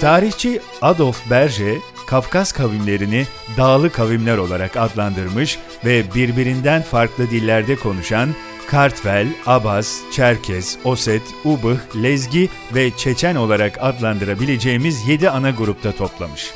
Tarihçi 0.00 0.60
Adolf 0.82 1.30
Berge, 1.30 1.78
Kafkas 2.06 2.52
kavimlerini 2.52 3.24
dağlı 3.56 3.92
kavimler 3.92 4.38
olarak 4.38 4.76
adlandırmış 4.76 5.58
ve 5.84 6.14
birbirinden 6.14 6.82
farklı 6.82 7.30
dillerde 7.30 7.76
konuşan 7.76 8.28
Kartvel, 8.70 9.28
Abaz, 9.46 10.00
Çerkez, 10.12 10.78
Oset, 10.84 11.22
Ubıh, 11.44 12.02
Lezgi 12.02 12.48
ve 12.74 12.90
Çeçen 12.96 13.34
olarak 13.34 13.78
adlandırabileceğimiz 13.80 15.08
7 15.08 15.30
ana 15.30 15.50
grupta 15.50 15.92
toplamış. 15.92 16.50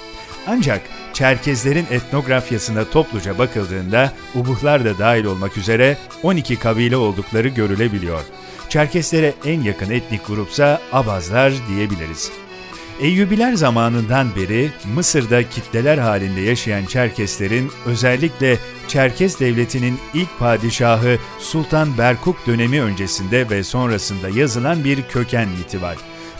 Ancak 0.46 0.82
Çerkezlerin 1.12 1.86
etnografyasına 1.90 2.84
topluca 2.84 3.38
bakıldığında 3.38 4.12
Ubuhlar 4.34 4.84
da 4.84 4.98
dahil 4.98 5.24
olmak 5.24 5.56
üzere 5.56 5.96
12 6.22 6.58
kabile 6.58 6.96
oldukları 6.96 7.48
görülebiliyor. 7.48 8.22
Çerkeslere 8.68 9.34
en 9.44 9.60
yakın 9.60 9.90
etnik 9.90 10.26
grupsa 10.26 10.80
Abazlar 10.92 11.52
diyebiliriz. 11.68 12.32
Eyyubiler 13.00 13.52
zamanından 13.52 14.36
beri 14.36 14.70
Mısır'da 14.94 15.48
kitleler 15.48 15.98
halinde 15.98 16.40
yaşayan 16.40 16.84
Çerkeslerin 16.84 17.70
özellikle 17.86 18.58
Çerkes 18.88 19.40
Devleti'nin 19.40 19.98
ilk 20.14 20.38
padişahı 20.38 21.18
Sultan 21.38 21.98
Berkuk 21.98 22.46
dönemi 22.46 22.82
öncesinde 22.82 23.50
ve 23.50 23.64
sonrasında 23.64 24.28
yazılan 24.28 24.84
bir 24.84 25.02
köken 25.02 25.48
miti 25.48 25.82
var. 25.82 25.96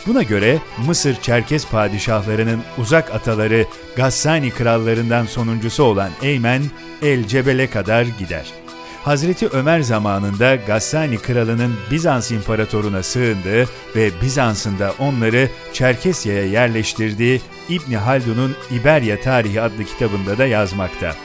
Buna 0.07 0.23
göre 0.23 0.59
Mısır 0.87 1.15
Çerkes 1.21 1.67
padişahlarının 1.67 2.61
uzak 2.77 3.15
ataları 3.15 3.65
Gassani 3.95 4.49
krallarından 4.49 5.25
sonuncusu 5.25 5.83
olan 5.83 6.11
Eymen 6.21 6.63
El 7.01 7.27
Cebel'e 7.27 7.69
kadar 7.69 8.05
gider. 8.19 8.62
Hazreti 9.03 9.47
Ömer 9.47 9.81
zamanında 9.81 10.55
Gassani 10.55 11.17
kralının 11.17 11.75
Bizans 11.91 12.31
imparatoruna 12.31 13.03
sığındığı 13.03 13.65
ve 13.95 14.21
Bizans'ın 14.21 14.79
da 14.79 14.93
onları 14.99 15.49
Çerkesya'ya 15.73 16.45
yerleştirdiği 16.45 17.41
İbni 17.69 17.97
Haldun'un 17.97 18.55
İberya 18.71 19.21
Tarihi 19.21 19.61
adlı 19.61 19.83
kitabında 19.83 20.37
da 20.37 20.45
yazmakta. 20.45 21.15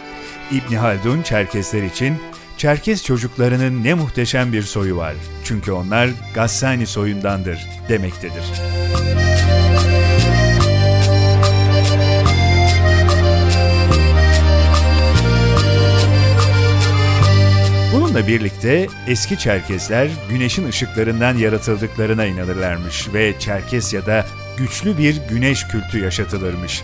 İbni 0.51 0.79
Haldun 0.79 1.23
Çerkesler 1.23 1.83
için 1.83 2.17
Çerkes 2.57 3.05
çocuklarının 3.05 3.85
ne 3.85 3.95
muhteşem 3.95 4.53
bir 4.53 4.63
soyu 4.63 4.97
var. 4.97 5.15
Çünkü 5.45 5.73
onlar 5.73 6.11
Gassani 6.35 6.87
soyundandır 6.87 7.69
demektedir. 7.89 8.45
Bununla 18.19 18.29
birlikte 18.29 18.87
eski 19.07 19.39
Çerkezler 19.39 20.09
güneşin 20.31 20.69
ışıklarından 20.69 21.37
yaratıldıklarına 21.37 22.27
inanırlarmış 22.27 23.15
ve 23.15 23.39
Çerkesya'da 23.39 24.27
güçlü 24.57 24.99
bir 24.99 25.17
güneş 25.29 25.67
kültü 25.69 25.99
yaşatılırmış. 25.99 26.83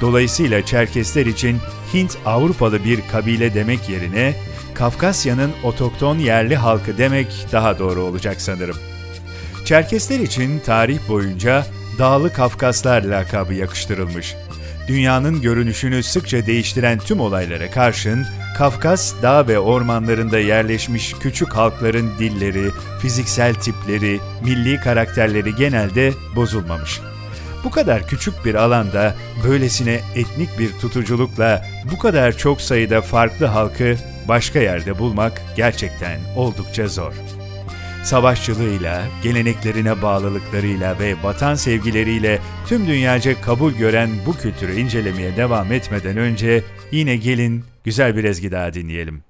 Dolayısıyla 0.00 0.66
Çerkesler 0.66 1.26
için 1.26 1.58
Hint 1.94 2.16
Avrupalı 2.26 2.84
bir 2.84 3.00
kabile 3.12 3.54
demek 3.54 3.88
yerine 3.88 4.34
Kafkasya'nın 4.74 5.52
otokton 5.64 6.18
yerli 6.18 6.56
halkı 6.56 6.98
demek 6.98 7.46
daha 7.52 7.78
doğru 7.78 8.02
olacak 8.02 8.40
sanırım. 8.40 8.76
Çerkesler 9.64 10.20
için 10.20 10.58
tarih 10.60 10.98
boyunca 11.08 11.66
Dağlı 11.98 12.32
Kafkaslar 12.32 13.02
lakabı 13.02 13.54
yakıştırılmış. 13.54 14.34
Dünyanın 14.88 15.42
görünüşünü 15.42 16.02
sıkça 16.02 16.46
değiştiren 16.46 16.98
tüm 16.98 17.20
olaylara 17.20 17.70
karşın 17.70 18.26
Kafkas 18.56 19.14
dağ 19.22 19.48
ve 19.48 19.58
ormanlarında 19.58 20.38
yerleşmiş 20.38 21.14
küçük 21.20 21.52
halkların 21.52 22.10
dilleri, 22.18 22.70
fiziksel 23.00 23.54
tipleri, 23.54 24.20
milli 24.44 24.80
karakterleri 24.80 25.54
genelde 25.54 26.12
bozulmamış. 26.36 27.00
Bu 27.64 27.70
kadar 27.70 28.06
küçük 28.06 28.44
bir 28.44 28.54
alanda 28.54 29.14
böylesine 29.44 30.00
etnik 30.14 30.58
bir 30.58 30.72
tutuculukla 30.72 31.66
bu 31.92 31.98
kadar 31.98 32.36
çok 32.36 32.60
sayıda 32.60 33.02
farklı 33.02 33.46
halkı 33.46 33.96
başka 34.28 34.58
yerde 34.58 34.98
bulmak 34.98 35.42
gerçekten 35.56 36.20
oldukça 36.36 36.88
zor. 36.88 37.12
Savaşçılığıyla, 38.04 39.06
geleneklerine 39.22 40.02
bağlılıklarıyla 40.02 40.98
ve 40.98 41.14
vatan 41.22 41.54
sevgileriyle 41.54 42.38
tüm 42.66 42.86
dünyaca 42.86 43.40
kabul 43.40 43.72
gören 43.72 44.10
bu 44.26 44.32
kültürü 44.32 44.80
incelemeye 44.80 45.36
devam 45.36 45.72
etmeden 45.72 46.16
önce 46.16 46.64
yine 46.92 47.16
gelin 47.16 47.64
güzel 47.84 48.16
bir 48.16 48.24
ezgi 48.24 48.50
daha 48.50 48.74
dinleyelim. 48.74 49.22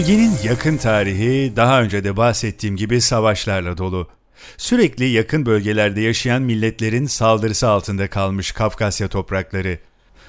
Bölgenin 0.00 0.32
yakın 0.44 0.76
tarihi 0.76 1.52
daha 1.56 1.82
önce 1.82 2.04
de 2.04 2.16
bahsettiğim 2.16 2.76
gibi 2.76 3.00
savaşlarla 3.00 3.78
dolu. 3.78 4.08
Sürekli 4.56 5.04
yakın 5.04 5.46
bölgelerde 5.46 6.00
yaşayan 6.00 6.42
milletlerin 6.42 7.06
saldırısı 7.06 7.68
altında 7.68 8.10
kalmış 8.10 8.52
Kafkasya 8.52 9.08
toprakları. 9.08 9.78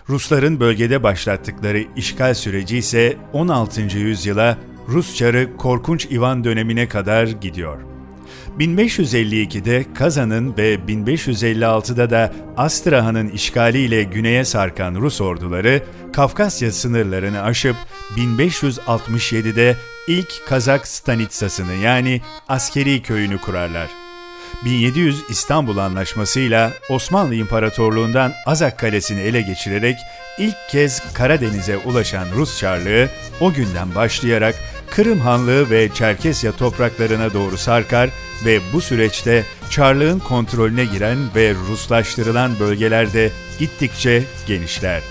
Rusların 0.09 0.59
bölgede 0.59 1.03
başlattıkları 1.03 1.83
işgal 1.95 2.33
süreci 2.33 2.77
ise 2.77 3.17
16. 3.33 3.81
yüzyıla 3.81 4.57
Rus 4.87 5.15
Çarı 5.15 5.57
Korkunç 5.57 6.05
İvan 6.05 6.43
dönemine 6.43 6.87
kadar 6.87 7.27
gidiyor. 7.27 7.90
1552'de 8.59 9.85
Kazan'ın 9.93 10.57
ve 10.57 10.75
1556'da 10.75 12.09
da 12.09 12.33
Astrahan'ın 12.57 13.29
işgaliyle 13.29 14.03
güneye 14.03 14.45
sarkan 14.45 14.95
Rus 14.95 15.21
orduları 15.21 15.83
Kafkasya 16.13 16.71
sınırlarını 16.71 17.41
aşıp 17.43 17.75
1567'de 18.17 19.77
ilk 20.07 20.47
Kazak 20.47 20.87
Stanitsasını 20.87 21.73
yani 21.73 22.21
askeri 22.47 23.01
köyünü 23.01 23.37
kurarlar. 23.37 23.87
1700 24.65 25.23
İstanbul 25.29 25.77
Anlaşması'yla 25.77 26.71
Osmanlı 26.89 27.35
İmparatorluğundan 27.35 28.33
Azak 28.45 28.79
Kalesi'ni 28.79 29.19
ele 29.19 29.41
geçirerek 29.41 29.97
ilk 30.39 30.55
kez 30.69 31.13
Karadeniz'e 31.13 31.77
ulaşan 31.77 32.27
Rus 32.35 32.59
Çarlığı 32.59 33.09
o 33.39 33.53
günden 33.53 33.95
başlayarak 33.95 34.55
Kırım 34.91 35.19
Hanlığı 35.19 35.69
ve 35.69 35.89
Çerkesya 35.93 36.51
topraklarına 36.51 37.33
doğru 37.33 37.57
sarkar 37.57 38.09
ve 38.45 38.59
bu 38.73 38.81
süreçte 38.81 39.45
Çarlığın 39.69 40.19
kontrolüne 40.19 40.85
giren 40.85 41.17
ve 41.35 41.53
Ruslaştırılan 41.69 42.59
bölgelerde 42.59 43.31
gittikçe 43.59 44.23
genişler. 44.47 45.01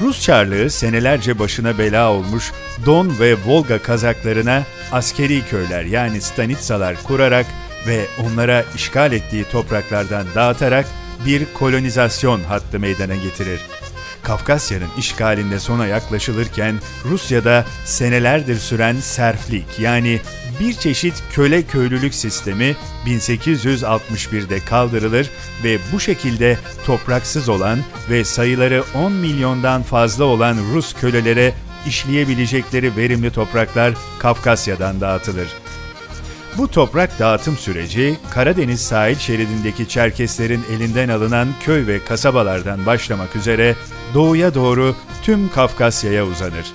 Rus 0.00 0.22
Çarlığı 0.22 0.70
senelerce 0.70 1.38
başına 1.38 1.78
bela 1.78 2.12
olmuş 2.12 2.52
Don 2.86 3.18
ve 3.20 3.36
Volga 3.46 3.82
Kazaklarına 3.82 4.62
askeri 4.92 5.42
köyler 5.44 5.82
yani 5.84 6.20
stanitsalar 6.20 7.02
kurarak 7.02 7.46
ve 7.86 8.06
onlara 8.24 8.64
işgal 8.74 9.12
ettiği 9.12 9.44
topraklardan 9.44 10.26
dağıtarak 10.34 10.86
bir 11.26 11.42
kolonizasyon 11.54 12.40
hattı 12.40 12.80
meydana 12.80 13.16
getirir. 13.16 13.60
Kafkasya'nın 14.26 14.88
işgalinde 14.98 15.60
sona 15.60 15.86
yaklaşılırken 15.86 16.80
Rusya'da 17.04 17.64
senelerdir 17.84 18.56
süren 18.56 18.96
serflik 19.00 19.78
yani 19.80 20.20
bir 20.60 20.72
çeşit 20.72 21.22
köle 21.32 21.62
köylülük 21.62 22.14
sistemi 22.14 22.76
1861'de 23.06 24.60
kaldırılır 24.60 25.30
ve 25.64 25.78
bu 25.92 26.00
şekilde 26.00 26.58
topraksız 26.86 27.48
olan 27.48 27.78
ve 28.10 28.24
sayıları 28.24 28.84
10 28.94 29.12
milyondan 29.12 29.82
fazla 29.82 30.24
olan 30.24 30.56
Rus 30.74 30.94
kölelere 30.94 31.54
işleyebilecekleri 31.86 32.96
verimli 32.96 33.30
topraklar 33.30 33.94
Kafkasya'dan 34.18 35.00
dağıtılır. 35.00 35.48
Bu 36.58 36.68
toprak 36.68 37.18
dağıtım 37.18 37.56
süreci 37.56 38.16
Karadeniz 38.30 38.80
sahil 38.80 39.16
şeridindeki 39.16 39.88
Çerkeslerin 39.88 40.64
elinden 40.72 41.08
alınan 41.08 41.48
köy 41.60 41.86
ve 41.86 42.04
kasabalardan 42.04 42.86
başlamak 42.86 43.36
üzere 43.36 43.76
doğuya 44.14 44.54
doğru 44.54 44.96
tüm 45.22 45.48
Kafkasya'ya 45.48 46.26
uzanır. 46.26 46.66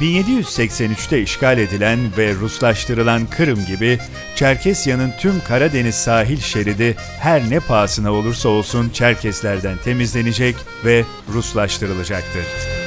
1783'te 0.00 1.22
işgal 1.22 1.58
edilen 1.58 1.98
ve 2.18 2.34
Ruslaştırılan 2.34 3.26
Kırım 3.26 3.66
gibi 3.66 3.98
Çerkesya'nın 4.36 5.12
tüm 5.18 5.40
Karadeniz 5.48 5.94
sahil 5.94 6.40
şeridi 6.40 6.96
her 7.20 7.50
ne 7.50 7.60
pahasına 7.60 8.12
olursa 8.12 8.48
olsun 8.48 8.90
Çerkeslerden 8.90 9.78
temizlenecek 9.84 10.56
ve 10.84 11.04
Ruslaştırılacaktır. 11.32 12.81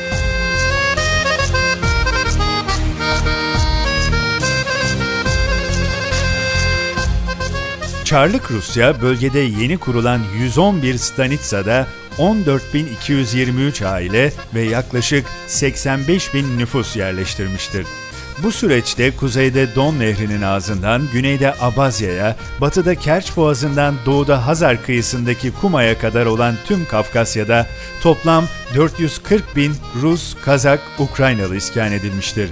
Çarlık 8.15 8.51
Rusya 8.51 9.01
bölgede 9.01 9.39
yeni 9.39 9.77
kurulan 9.77 10.19
111 10.37 10.97
stanitsada 10.97 11.87
14.223 12.17 13.87
aile 13.87 14.33
ve 14.53 14.61
yaklaşık 14.61 15.25
85.000 15.47 16.57
nüfus 16.57 16.95
yerleştirmiştir. 16.95 17.85
Bu 18.43 18.51
süreçte 18.51 19.15
kuzeyde 19.15 19.75
Don 19.75 19.99
Nehri'nin 19.99 20.41
ağzından 20.41 21.07
güneyde 21.13 21.53
Abazya'ya, 21.61 22.35
batıda 22.61 22.95
Kerç 22.95 23.37
Boğazı'ndan 23.37 23.95
doğuda 24.05 24.47
Hazar 24.47 24.83
kıyısındaki 24.83 25.51
Kuma'ya 25.61 25.97
kadar 25.97 26.25
olan 26.25 26.55
tüm 26.67 26.85
Kafkasya'da 26.85 27.67
toplam 28.01 28.45
440 28.75 29.55
bin 29.55 29.75
Rus, 30.01 30.35
Kazak, 30.45 30.79
Ukraynalı 30.99 31.55
iskan 31.55 31.91
edilmiştir. 31.91 32.49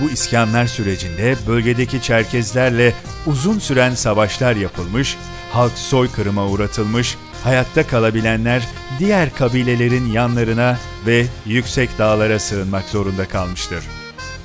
Bu 0.00 0.10
iskanlar 0.10 0.66
sürecinde 0.66 1.36
bölgedeki 1.46 2.02
Çerkezlerle 2.02 2.94
uzun 3.26 3.58
süren 3.58 3.94
savaşlar 3.94 4.56
yapılmış, 4.56 5.16
halk 5.52 5.72
soykırıma 5.72 6.46
uğratılmış, 6.46 7.16
hayatta 7.44 7.86
kalabilenler 7.86 8.68
diğer 8.98 9.34
kabilelerin 9.34 10.12
yanlarına 10.12 10.78
ve 11.06 11.26
yüksek 11.46 11.98
dağlara 11.98 12.38
sığınmak 12.38 12.84
zorunda 12.84 13.28
kalmıştır. 13.28 13.84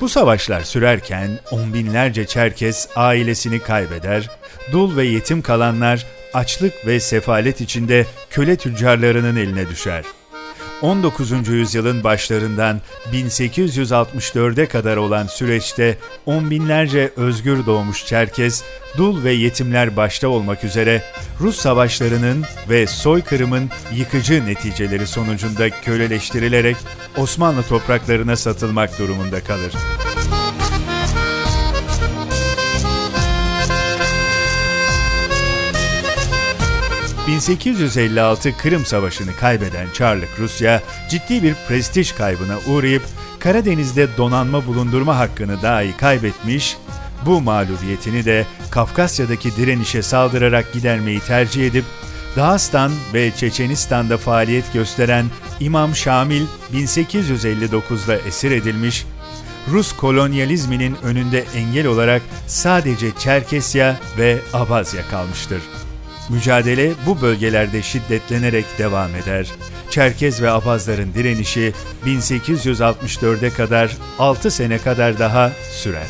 Bu 0.01 0.09
savaşlar 0.09 0.61
sürerken 0.61 1.39
on 1.51 1.73
binlerce 1.73 2.27
Çerkes 2.27 2.87
ailesini 2.95 3.59
kaybeder, 3.59 4.29
dul 4.71 4.97
ve 4.97 5.05
yetim 5.05 5.41
kalanlar 5.41 6.05
açlık 6.33 6.87
ve 6.87 6.99
sefalet 6.99 7.61
içinde 7.61 8.05
köle 8.29 8.55
tüccarlarının 8.55 9.35
eline 9.35 9.69
düşer. 9.69 10.03
19. 10.83 11.47
yüzyılın 11.47 12.03
başlarından 12.03 12.81
1864'e 13.13 14.67
kadar 14.67 14.97
olan 14.97 15.27
süreçte 15.27 15.97
on 16.25 16.51
binlerce 16.51 17.11
özgür 17.15 17.65
doğmuş 17.65 18.05
Çerkez, 18.05 18.63
dul 18.97 19.23
ve 19.23 19.31
yetimler 19.31 19.97
başta 19.97 20.27
olmak 20.27 20.63
üzere 20.63 21.03
Rus 21.39 21.55
savaşlarının 21.55 22.43
ve 22.69 22.87
soykırımın 22.87 23.69
yıkıcı 23.93 24.45
neticeleri 24.45 25.07
sonucunda 25.07 25.69
köleleştirilerek 25.69 26.77
Osmanlı 27.17 27.63
topraklarına 27.63 28.35
satılmak 28.35 28.99
durumunda 28.99 29.43
kalır. 29.43 29.73
1856 37.27 38.57
Kırım 38.57 38.85
Savaşı'nı 38.85 39.35
kaybeden 39.35 39.87
Çarlık 39.93 40.29
Rusya 40.39 40.81
ciddi 41.09 41.43
bir 41.43 41.55
prestij 41.67 42.11
kaybına 42.11 42.57
uğrayıp 42.67 43.03
Karadeniz'de 43.39 44.17
donanma 44.17 44.67
bulundurma 44.67 45.17
hakkını 45.17 45.61
dahi 45.61 45.97
kaybetmiş, 45.97 46.77
bu 47.25 47.41
mağlubiyetini 47.41 48.25
de 48.25 48.45
Kafkasya'daki 48.71 49.55
direnişe 49.55 50.01
saldırarak 50.01 50.73
gidermeyi 50.73 51.19
tercih 51.19 51.67
edip 51.67 51.85
Dağıstan 52.35 52.91
ve 53.13 53.31
Çeçenistan'da 53.31 54.17
faaliyet 54.17 54.73
gösteren 54.73 55.25
İmam 55.59 55.95
Şamil 55.95 56.45
1859'da 56.73 58.15
esir 58.15 58.51
edilmiş, 58.51 59.05
Rus 59.71 59.95
kolonyalizminin 59.97 60.97
önünde 61.03 61.45
engel 61.55 61.87
olarak 61.87 62.21
sadece 62.47 63.11
Çerkesya 63.19 63.99
ve 64.17 64.39
Abazya 64.53 65.01
kalmıştır. 65.11 65.61
Mücadele 66.29 66.93
bu 67.05 67.21
bölgelerde 67.21 67.81
şiddetlenerek 67.81 68.65
devam 68.77 69.15
eder. 69.15 69.47
Çerkez 69.89 70.41
ve 70.41 70.49
Abazların 70.49 71.13
direnişi 71.13 71.73
1864'e 72.05 73.49
kadar 73.49 73.97
6 74.19 74.51
sene 74.51 74.77
kadar 74.77 75.19
daha 75.19 75.51
sürer. 75.71 76.07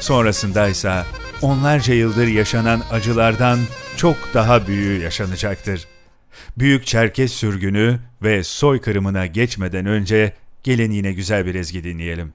Sonrasında 0.00 0.68
ise 0.68 1.02
onlarca 1.42 1.94
yıldır 1.94 2.26
yaşanan 2.26 2.82
acılardan 2.90 3.58
çok 3.96 4.16
daha 4.34 4.66
büyüğü 4.66 5.02
yaşanacaktır. 5.02 5.86
Büyük 6.58 6.86
Çerkez 6.86 7.32
sürgünü 7.32 7.98
ve 8.22 8.44
soykırımına 8.44 9.26
geçmeden 9.26 9.86
önce 9.86 10.32
gelin 10.62 10.90
yine 10.90 11.12
güzel 11.12 11.46
bir 11.46 11.54
ezgi 11.54 11.84
dinleyelim. 11.84 12.34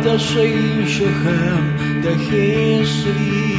את 0.00 0.06
אשר 0.06 0.44
ישכם 0.44 1.76
תחסי. 2.02 3.58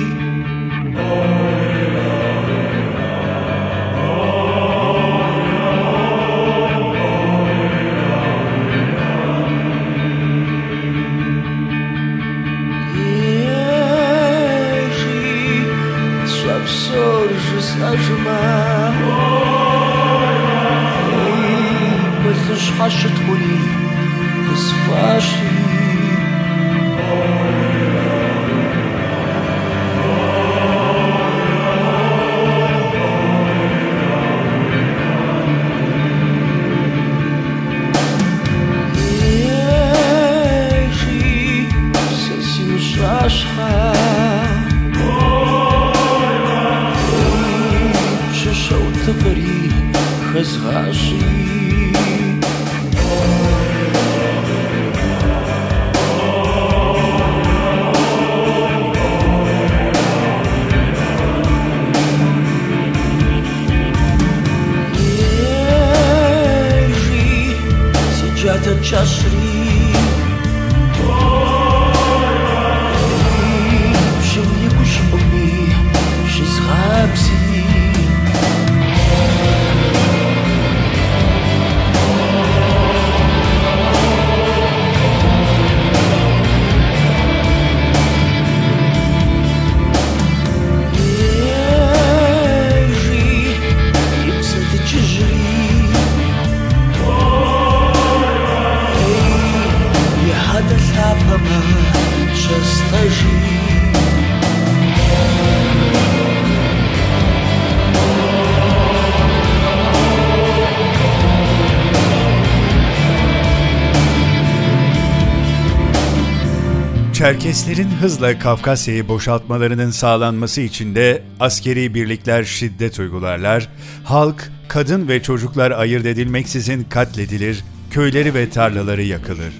Çerkeslerin 117.19 117.89
hızla 117.89 118.39
Kafkasya'yı 118.39 119.07
boşaltmalarının 119.07 119.91
sağlanması 119.91 120.61
için 120.61 120.95
de 120.95 121.23
askeri 121.39 121.93
birlikler 121.93 122.43
şiddet 122.43 122.99
uygularlar, 122.99 123.69
halk, 124.03 124.51
kadın 124.67 125.07
ve 125.07 125.21
çocuklar 125.21 125.71
ayırt 125.71 126.05
edilmeksizin 126.05 126.83
katledilir, 126.83 127.63
köyleri 127.91 128.33
ve 128.33 128.49
tarlaları 128.49 129.03
yakılır. 129.03 129.53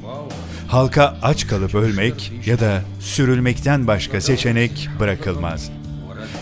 Halka 0.67 1.17
aç 1.21 1.47
kalıp 1.47 1.75
ölmek 1.75 2.31
ya 2.45 2.59
da 2.59 2.81
sürülmekten 2.99 3.87
başka 3.87 4.21
seçenek 4.21 4.89
bırakılmaz. 4.99 5.71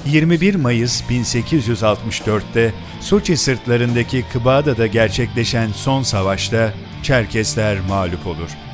21 0.06 0.56
Mayıs 0.56 1.02
1864'te 1.02 2.74
Soçi 3.02 3.38
sırtlarındaki 3.38 4.26
Kıbada'da 4.34 4.88
gerçekleşen 4.88 5.72
son 5.72 6.04
savaşta 6.04 6.74
Çerkesler 7.04 7.80
mağlup 7.80 8.28
olur. 8.28 8.67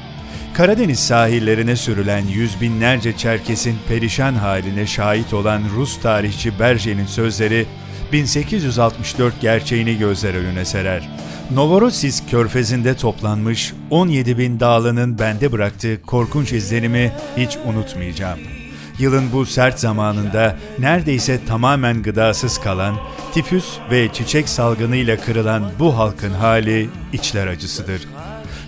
Karadeniz 0.53 0.99
sahillerine 0.99 1.75
sürülen 1.75 2.25
yüz 2.25 2.61
binlerce 2.61 3.17
Çerkes'in 3.17 3.77
perişan 3.87 4.33
haline 4.33 4.87
şahit 4.87 5.33
olan 5.33 5.61
Rus 5.75 6.01
tarihçi 6.01 6.59
Berje'nin 6.59 7.05
sözleri 7.05 7.65
1864 8.11 9.41
gerçeğini 9.41 9.97
gözler 9.97 10.33
önüne 10.33 10.65
serer. 10.65 11.09
Novorossiysk 11.51 12.29
körfezinde 12.29 12.95
toplanmış 12.95 13.73
17 13.89 14.37
bin 14.37 14.59
dağlının 14.59 15.19
bende 15.19 15.51
bıraktığı 15.51 16.01
korkunç 16.01 16.53
izlenimi 16.53 17.11
hiç 17.37 17.57
unutmayacağım. 17.65 18.39
Yılın 18.99 19.31
bu 19.33 19.45
sert 19.45 19.79
zamanında 19.79 20.57
neredeyse 20.79 21.45
tamamen 21.45 22.03
gıdasız 22.03 22.57
kalan, 22.57 22.95
tifüs 23.33 23.65
ve 23.91 24.09
çiçek 24.13 24.49
salgınıyla 24.49 25.17
kırılan 25.17 25.71
bu 25.79 25.97
halkın 25.97 26.33
hali 26.33 26.89
içler 27.13 27.47
acısıdır. 27.47 28.01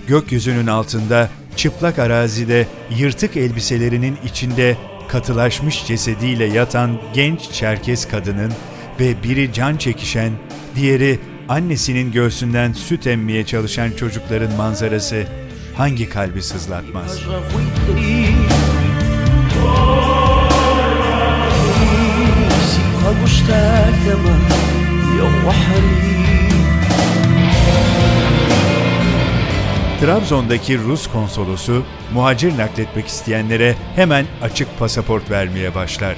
Gökyüzünün 0.07 0.67
altında 0.67 1.29
çıplak 1.56 1.98
arazide 1.98 2.66
yırtık 2.98 3.36
elbiselerinin 3.36 4.16
içinde 4.24 4.76
katılaşmış 5.08 5.86
cesediyle 5.86 6.44
yatan 6.44 6.98
genç 7.14 7.50
Çerkes 7.52 8.08
kadının 8.08 8.52
ve 9.00 9.22
biri 9.22 9.52
can 9.52 9.76
çekişen, 9.76 10.32
diğeri 10.74 11.18
annesinin 11.48 12.12
göğsünden 12.12 12.72
süt 12.72 13.06
emmeye 13.06 13.46
çalışan 13.46 13.90
çocukların 13.90 14.56
manzarası 14.56 15.24
hangi 15.76 16.08
kalbi 16.08 16.42
sızlatmaz? 16.42 17.20
سيبقى 22.70 23.10
مشتاق 23.22 24.04
ما 24.24 24.36
يوم 25.18 25.34
وحري 25.46 26.13
Trabzon'daki 30.05 30.79
Rus 30.79 31.07
konsolosu 31.07 31.83
muhacir 32.13 32.57
nakletmek 32.57 33.07
isteyenlere 33.07 33.75
hemen 33.95 34.25
açık 34.41 34.79
pasaport 34.79 35.31
vermeye 35.31 35.75
başlar. 35.75 36.15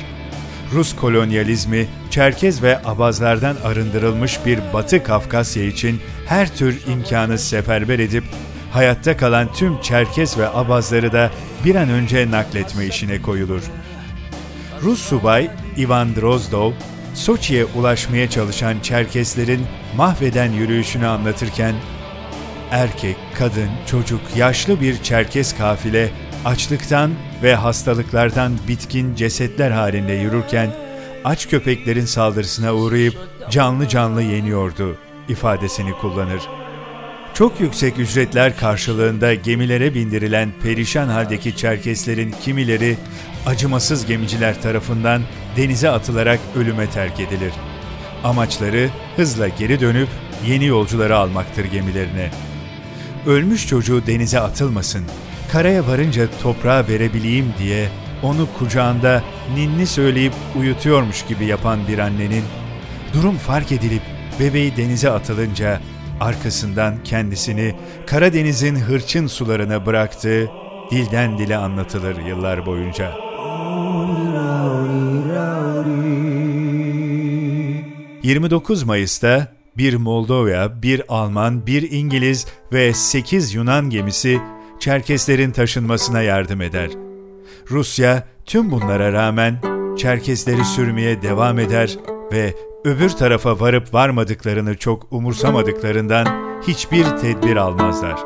Rus 0.74 0.96
kolonyalizmi, 0.96 1.88
Çerkez 2.10 2.64
ve 2.64 2.80
Abazlardan 2.86 3.56
arındırılmış 3.64 4.46
bir 4.46 4.60
Batı 4.74 5.04
Kafkasya 5.04 5.64
için 5.64 6.02
her 6.26 6.56
tür 6.56 6.82
imkanı 6.88 7.38
seferber 7.38 8.00
edip 8.00 8.24
hayatta 8.72 9.18
kalan 9.18 9.54
tüm 9.54 9.82
Çerkez 9.82 10.38
ve 10.38 10.50
Abazları 10.50 11.12
da 11.12 11.32
bir 11.66 11.76
an 11.76 11.90
önce 11.90 12.32
nakletme 12.32 12.86
işine 12.86 13.22
koyulur. 13.22 13.62
Rus 14.84 15.02
subay 15.02 15.50
Ivan 15.78 16.16
Drozdov, 16.16 16.72
Soçi'ye 17.14 17.66
ulaşmaya 17.66 18.30
çalışan 18.30 18.80
Çerkeslerin 18.80 19.66
mahveden 19.98 20.52
yürüyüşünü 20.52 21.08
anlatırken 21.08 21.76
erkek, 22.72 23.18
kadın, 23.36 23.70
çocuk, 23.88 24.22
yaşlı 24.36 24.82
bir 24.82 25.04
Çerkes 25.04 25.58
kafile 25.58 26.10
açlıktan 26.46 27.12
ve 27.44 27.56
hastalıklardan 27.56 28.54
bitkin 28.68 29.16
cesetler 29.16 29.72
halinde 29.72 30.14
yürürken 30.14 30.70
aç 31.26 31.50
köpeklerin 31.50 32.06
saldırısına 32.06 32.74
uğrayıp 32.74 33.18
canlı 33.50 33.88
canlı 33.88 34.22
yeniyordu 34.22 34.98
ifadesini 35.30 35.92
kullanır. 35.92 36.42
Çok 37.34 37.60
yüksek 37.60 38.00
ücretler 38.00 38.58
karşılığında 38.58 39.34
gemilere 39.34 39.94
bindirilen 39.94 40.52
perişan 40.64 41.08
haldeki 41.08 41.56
Çerkeslerin 41.56 42.36
kimileri 42.42 42.98
acımasız 43.46 44.06
gemiciler 44.06 44.62
tarafından 44.62 45.22
denize 45.58 45.90
atılarak 45.90 46.40
ölüme 46.56 46.90
terk 46.90 47.20
edilir. 47.20 47.54
Amaçları 48.24 48.90
hızla 49.16 49.48
geri 49.48 49.80
dönüp 49.80 50.08
yeni 50.48 50.66
yolcuları 50.66 51.18
almaktır 51.18 51.66
gemilerine. 51.66 52.32
Ölmüş 53.26 53.68
çocuğu 53.68 54.08
denize 54.08 54.40
atılmasın, 54.40 55.04
karaya 55.52 55.88
varınca 55.88 56.28
toprağa 56.42 56.88
verebileyim 56.88 57.54
diye 57.60 57.90
onu 58.24 58.48
kucağında 58.60 59.24
ninni 59.56 59.88
söyleyip 59.88 60.34
uyutuyormuş 60.56 61.26
gibi 61.26 61.46
yapan 61.46 61.80
bir 61.88 62.00
annenin, 62.00 62.44
durum 63.14 63.38
fark 63.38 63.72
edilip 63.72 64.02
bebeği 64.40 64.78
denize 64.78 65.12
atılınca 65.12 65.80
arkasından 66.20 67.04
kendisini 67.04 67.76
Karadeniz'in 68.06 68.76
hırçın 68.76 69.28
sularına 69.28 69.86
bıraktığı 69.86 70.50
dilden 70.92 71.38
dile 71.38 71.58
anlatılır 71.58 72.26
yıllar 72.26 72.66
boyunca. 72.66 73.12
29 78.24 78.84
Mayıs'ta 78.84 79.57
bir 79.78 79.96
Moldova, 79.96 80.82
bir 80.82 81.02
Alman, 81.08 81.68
bir 81.68 81.92
İngiliz 81.92 82.46
ve 82.74 82.94
8 82.94 83.54
Yunan 83.54 83.90
gemisi 83.90 84.42
Çerkeslerin 84.80 85.52
taşınmasına 85.52 86.22
yardım 86.22 86.62
eder. 86.62 86.90
Rusya 87.72 88.28
tüm 88.46 88.72
bunlara 88.72 89.14
rağmen 89.14 89.62
Çerkesleri 89.98 90.66
sürmeye 90.66 91.22
devam 91.22 91.60
eder 91.60 91.98
ve 92.32 92.54
öbür 92.86 93.10
tarafa 93.10 93.60
varıp 93.60 93.94
varmadıklarını 93.94 94.78
çok 94.78 95.14
umursamadıklarından 95.14 96.28
hiçbir 96.68 97.04
tedbir 97.04 97.56
almazlar. 97.56 98.20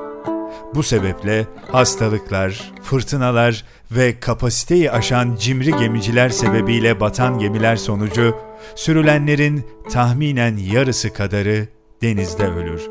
Bu 0.75 0.83
sebeple 0.83 1.47
hastalıklar, 1.71 2.71
fırtınalar 2.83 3.63
ve 3.91 4.19
kapasiteyi 4.19 4.91
aşan 4.91 5.35
cimri 5.39 5.71
gemiciler 5.71 6.29
sebebiyle 6.29 6.99
batan 6.99 7.39
gemiler 7.39 7.75
sonucu 7.75 8.35
sürülenlerin 8.75 9.67
tahminen 9.91 10.57
yarısı 10.57 11.13
kadarı 11.13 11.67
denizde 12.01 12.47
ölür. 12.47 12.81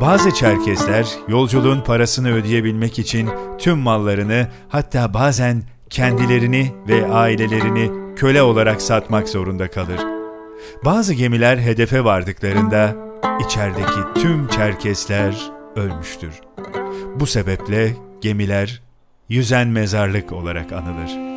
Bazı 0.00 0.34
Çerkesler 0.34 1.08
yolculuğun 1.28 1.80
parasını 1.80 2.34
ödeyebilmek 2.34 2.98
için 2.98 3.28
tüm 3.58 3.78
mallarını 3.78 4.48
hatta 4.68 5.14
bazen 5.14 5.62
kendilerini 5.90 6.72
ve 6.88 7.06
ailelerini 7.06 7.90
köle 8.16 8.42
olarak 8.42 8.82
satmak 8.82 9.28
zorunda 9.28 9.70
kalır. 9.70 10.00
Bazı 10.84 11.14
gemiler 11.14 11.58
hedefe 11.58 12.04
vardıklarında 12.04 12.96
içerideki 13.46 14.20
tüm 14.22 14.48
Çerkesler 14.48 15.52
ölmüştür. 15.76 16.40
Bu 17.20 17.26
sebeple 17.26 17.96
gemiler 18.20 18.82
yüzen 19.28 19.68
mezarlık 19.68 20.32
olarak 20.32 20.72
anılır. 20.72 21.33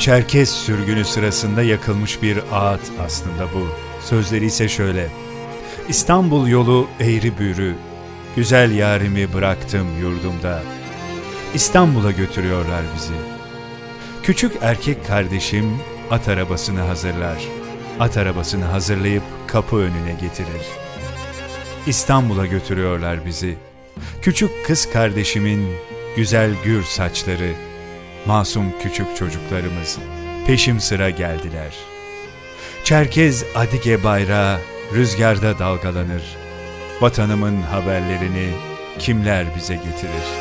Çerkes 0.00 0.50
sürgünü 0.50 1.04
sırasında 1.04 1.62
yakılmış 1.62 2.22
bir 2.22 2.38
ağıt 2.52 2.80
aslında 3.06 3.54
bu. 3.54 3.68
Sözleri 4.04 4.46
ise 4.46 4.68
şöyle. 4.68 5.08
İstanbul 5.88 6.48
yolu 6.48 6.88
eğri 7.00 7.38
büğrü, 7.38 7.74
güzel 8.36 8.70
yarimi 8.70 9.32
bıraktım 9.34 9.86
yurdumda. 10.00 10.62
İstanbul'a 11.54 12.10
götürüyorlar 12.10 12.82
bizi. 12.96 13.12
Küçük 14.22 14.52
erkek 14.60 15.06
kardeşim 15.06 15.78
at 16.10 16.28
arabasını 16.28 16.80
hazırlar. 16.80 17.38
At 18.00 18.16
arabasını 18.16 18.64
hazırlayıp 18.64 19.22
kapı 19.46 19.76
önüne 19.76 20.12
getirir. 20.20 20.66
İstanbul'a 21.86 22.46
götürüyorlar 22.46 23.26
bizi. 23.26 23.56
Küçük 24.22 24.50
kız 24.66 24.92
kardeşimin 24.92 25.66
güzel 26.16 26.50
gür 26.64 26.82
saçları, 26.82 27.52
masum 28.26 28.72
küçük 28.82 29.16
çocuklarımız 29.16 29.98
peşim 30.46 30.80
sıra 30.80 31.10
geldiler. 31.10 31.74
Çerkez 32.84 33.44
Adige 33.54 34.04
bayrağı 34.04 34.58
rüzgarda 34.94 35.58
dalgalanır. 35.58 36.22
Vatanımın 37.00 37.62
haberlerini 37.62 38.50
kimler 38.98 39.46
bize 39.56 39.74
getirir? 39.74 40.39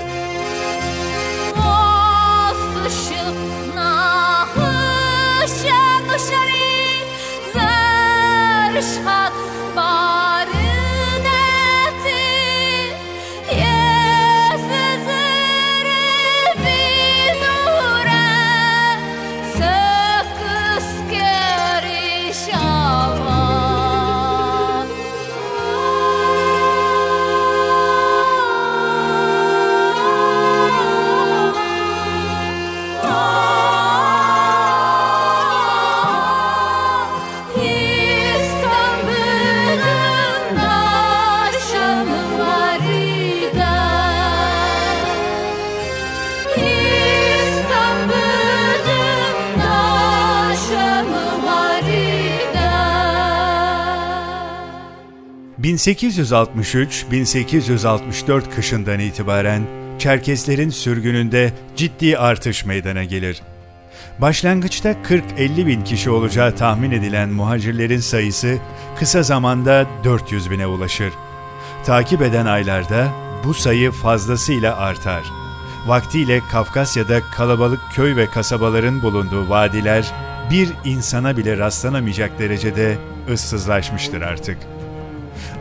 1863-1864 55.79 58.55
kışından 58.55 58.99
itibaren 58.99 59.61
Çerkeslerin 59.99 60.69
sürgününde 60.69 61.53
ciddi 61.75 62.17
artış 62.17 62.65
meydana 62.65 63.03
gelir. 63.03 63.41
Başlangıçta 64.19 64.91
40-50 64.91 65.67
bin 65.67 65.83
kişi 65.83 66.09
olacağı 66.09 66.55
tahmin 66.55 66.91
edilen 66.91 67.29
muhacirlerin 67.29 67.99
sayısı 67.99 68.57
kısa 68.99 69.23
zamanda 69.23 69.85
400 70.03 70.51
bine 70.51 70.67
ulaşır. 70.67 71.13
Takip 71.85 72.21
eden 72.21 72.45
aylarda 72.45 73.07
bu 73.43 73.53
sayı 73.53 73.91
fazlasıyla 73.91 74.77
artar. 74.77 75.23
Vaktiyle 75.87 76.41
Kafkasya'da 76.51 77.21
kalabalık 77.21 77.81
köy 77.93 78.15
ve 78.15 78.25
kasabaların 78.25 79.01
bulunduğu 79.01 79.49
vadiler 79.49 80.11
bir 80.51 80.69
insana 80.85 81.37
bile 81.37 81.57
rastlanamayacak 81.57 82.39
derecede 82.39 82.97
ıssızlaşmıştır 83.29 84.21
artık. 84.21 84.57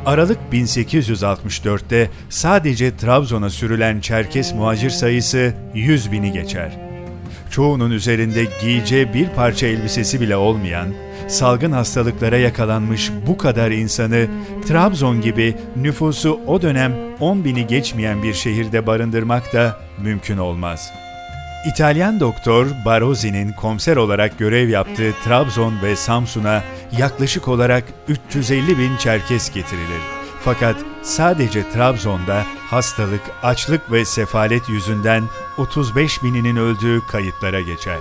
Aralık 0.06 0.38
1864'te 0.52 2.10
sadece 2.28 2.96
Trabzon'a 2.96 3.50
sürülen 3.50 4.00
Çerkes 4.00 4.54
muhacir 4.54 4.90
sayısı 4.90 5.54
100 5.74 6.12
bini 6.12 6.32
geçer. 6.32 6.72
Çoğunun 7.50 7.90
üzerinde 7.90 8.46
giyeceği 8.60 9.14
bir 9.14 9.28
parça 9.28 9.66
elbisesi 9.66 10.20
bile 10.20 10.36
olmayan, 10.36 10.88
salgın 11.28 11.72
hastalıklara 11.72 12.36
yakalanmış 12.36 13.10
bu 13.26 13.38
kadar 13.38 13.70
insanı 13.70 14.26
Trabzon 14.68 15.20
gibi 15.20 15.56
nüfusu 15.76 16.40
o 16.46 16.62
dönem 16.62 16.94
10 17.20 17.44
bini 17.44 17.66
geçmeyen 17.66 18.22
bir 18.22 18.34
şehirde 18.34 18.86
barındırmak 18.86 19.52
da 19.52 19.76
mümkün 20.02 20.38
olmaz. 20.38 20.92
İtalyan 21.66 22.20
doktor 22.20 22.66
Barozzi'nin 22.84 23.52
komiser 23.52 23.96
olarak 23.96 24.38
görev 24.38 24.68
yaptığı 24.68 25.12
Trabzon 25.24 25.82
ve 25.82 25.96
Samsun'a 25.96 26.62
yaklaşık 26.92 27.48
olarak 27.48 27.84
350 28.08 28.78
bin 28.78 28.96
Çerkes 28.96 29.52
getirilir. 29.52 30.02
Fakat 30.40 30.76
sadece 31.02 31.70
Trabzon'da 31.70 32.44
hastalık, 32.70 33.22
açlık 33.42 33.92
ve 33.92 34.04
sefalet 34.04 34.68
yüzünden 34.68 35.24
35 35.58 36.22
bininin 36.22 36.56
öldüğü 36.56 37.06
kayıtlara 37.06 37.60
geçer. 37.60 37.98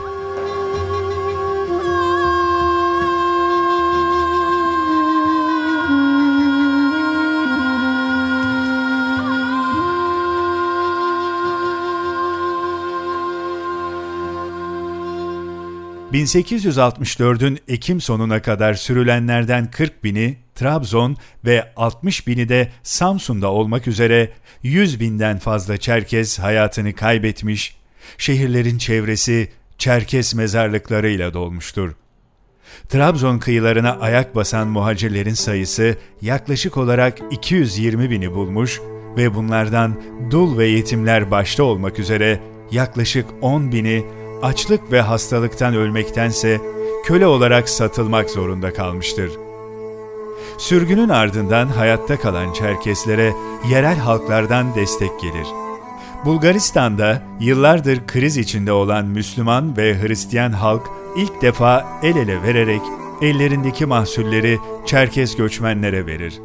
...1864'ün 16.14 17.60
Ekim 17.68 18.02
sonuna 18.02 18.42
kadar 18.42 18.74
sürülenlerden 18.74 19.72
40 19.72 20.04
bini 20.04 20.38
Trabzon 20.56 21.18
ve 21.46 21.74
60 21.76 22.28
bini 22.28 22.50
de 22.50 22.72
Samsun'da 22.84 23.52
olmak 23.52 23.88
üzere 23.88 24.32
100 24.64 25.00
binden 25.00 25.38
fazla 25.38 25.78
Çerkez 25.78 26.40
hayatını 26.40 26.94
kaybetmiş, 26.94 27.78
şehirlerin 28.18 28.78
çevresi 28.78 29.52
Çerkes 29.78 30.36
mezarlıklarıyla 30.36 31.34
dolmuştur. 31.34 31.92
Trabzon 32.90 33.40
kıyılarına 33.40 33.92
ayak 33.92 34.36
basan 34.36 34.68
muhacirlerin 34.68 35.34
sayısı 35.34 35.98
yaklaşık 36.22 36.78
olarak 36.78 37.20
220 37.32 38.10
bini 38.10 38.32
bulmuş 38.36 38.82
ve 39.18 39.36
bunlardan 39.36 40.02
dul 40.32 40.58
ve 40.58 40.68
yetimler 40.68 41.32
başta 41.32 41.64
olmak 41.64 42.00
üzere 42.00 42.40
yaklaşık 42.72 43.26
10 43.42 43.72
bini 43.72 44.06
açlık 44.42 44.92
ve 44.92 45.02
hastalıktan 45.02 45.74
ölmektense 45.76 46.62
köle 47.06 47.28
olarak 47.28 47.70
satılmak 47.70 48.30
zorunda 48.30 48.74
kalmıştır. 48.74 49.32
Sürgünün 50.58 51.10
ardından 51.10 51.68
hayatta 51.68 52.20
kalan 52.20 52.54
Çerkeslere 52.54 53.34
yerel 53.70 53.98
halklardan 53.98 54.76
destek 54.76 55.22
gelir. 55.22 55.48
Bulgaristan'da 56.26 57.24
yıllardır 57.40 58.08
kriz 58.08 58.38
içinde 58.38 58.72
olan 58.72 59.06
Müslüman 59.06 59.78
ve 59.78 60.02
Hristiyan 60.02 60.52
halk 60.52 60.90
ilk 61.18 61.42
defa 61.42 62.00
el 62.04 62.16
ele 62.16 62.44
vererek 62.44 62.82
ellerindeki 63.22 63.86
mahsulleri 63.86 64.60
Çerkes 64.86 65.36
göçmenlere 65.36 66.06
verir. 66.06 66.42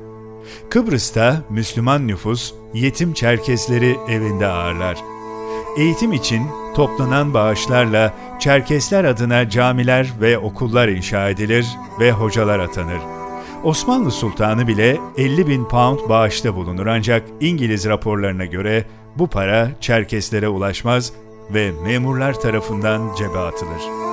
Kıbrıs'ta 0.71 1.45
Müslüman 1.51 2.07
nüfus 2.07 2.55
yetim 2.75 3.13
Çerkesleri 3.13 3.97
evinde 4.09 4.47
ağırlar. 4.47 4.97
Eğitim 5.79 6.13
için 6.13 6.43
toplanan 6.75 7.35
bağışlarla 7.35 8.15
Çerkesler 8.41 9.05
adına 9.05 9.51
camiler 9.51 10.13
ve 10.21 10.39
okullar 10.39 10.89
inşa 10.89 11.29
edilir 11.29 11.67
ve 12.01 12.13
hocalar 12.13 12.59
atanır. 12.59 13.01
Osmanlı 13.65 14.11
Sultanı 14.11 14.69
bile 14.69 14.99
50 15.17 15.49
bin 15.49 15.65
pound 15.65 15.99
bağışta 16.09 16.55
bulunur 16.55 16.87
ancak 16.87 17.23
İngiliz 17.41 17.87
raporlarına 17.87 18.45
göre 18.45 18.85
bu 19.17 19.27
para 19.27 19.71
Çerkeslere 19.81 20.49
ulaşmaz 20.49 21.13
ve 21.51 21.73
memurlar 21.85 22.41
tarafından 22.41 23.15
cebe 23.19 23.39
atılır. 23.39 24.12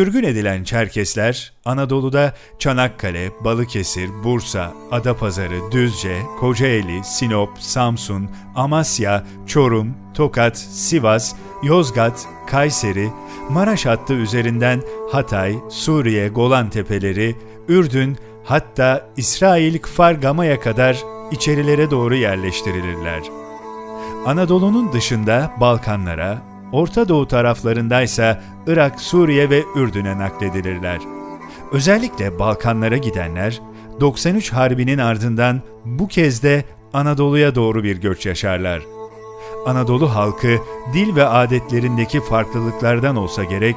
Sürgün 0.00 0.24
edilen 0.24 0.64
Çerkesler 0.64 1.52
Anadolu'da 1.64 2.34
Çanakkale, 2.58 3.30
Balıkesir, 3.44 4.10
Bursa, 4.24 4.72
Adapazarı, 4.90 5.72
Düzce, 5.72 6.22
Kocaeli, 6.38 7.04
Sinop, 7.04 7.58
Samsun, 7.58 8.30
Amasya, 8.54 9.24
Çorum, 9.46 9.94
Tokat, 10.14 10.58
Sivas, 10.58 11.34
Yozgat, 11.62 12.26
Kayseri, 12.46 13.08
Maraş 13.50 13.86
hattı 13.86 14.14
üzerinden 14.14 14.82
Hatay, 15.12 15.56
Suriye, 15.70 16.28
Golan 16.28 16.70
Tepeleri, 16.70 17.36
Ürdün, 17.68 18.16
hatta 18.44 19.08
İsrail 19.16 19.78
Kfar 19.78 20.12
Gama'ya 20.12 20.60
kadar 20.60 20.96
içerilere 21.30 21.90
doğru 21.90 22.14
yerleştirilirler. 22.14 23.22
Anadolu'nun 24.26 24.92
dışında 24.92 25.52
Balkanlara, 25.60 26.49
Orta 26.72 27.08
Doğu 27.08 27.28
taraflarındaysa 27.28 28.42
Irak, 28.66 29.00
Suriye 29.00 29.50
ve 29.50 29.62
Ürdün'e 29.76 30.18
nakledilirler. 30.18 31.00
Özellikle 31.72 32.38
Balkanlara 32.38 32.96
gidenler 32.96 33.60
93 34.00 34.52
Harbi'nin 34.52 34.98
ardından 34.98 35.60
bu 35.84 36.08
kez 36.08 36.42
de 36.42 36.64
Anadolu'ya 36.92 37.54
doğru 37.54 37.84
bir 37.84 38.00
göç 38.00 38.26
yaşarlar. 38.26 38.82
Anadolu 39.66 40.14
halkı 40.14 40.58
dil 40.92 41.16
ve 41.16 41.24
adetlerindeki 41.26 42.20
farklılıklardan 42.20 43.16
olsa 43.16 43.44
gerek 43.44 43.76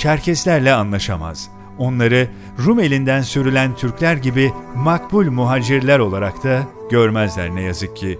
Çerkeslerle 0.00 0.72
anlaşamaz. 0.72 1.50
Onları 1.78 2.28
Rum 2.66 2.80
elinden 2.80 3.22
sürülen 3.22 3.74
Türkler 3.74 4.16
gibi 4.16 4.52
makbul 4.76 5.30
muhacirler 5.30 5.98
olarak 5.98 6.44
da 6.44 6.62
görmezler 6.90 7.54
ne 7.54 7.62
yazık 7.62 7.96
ki 7.96 8.18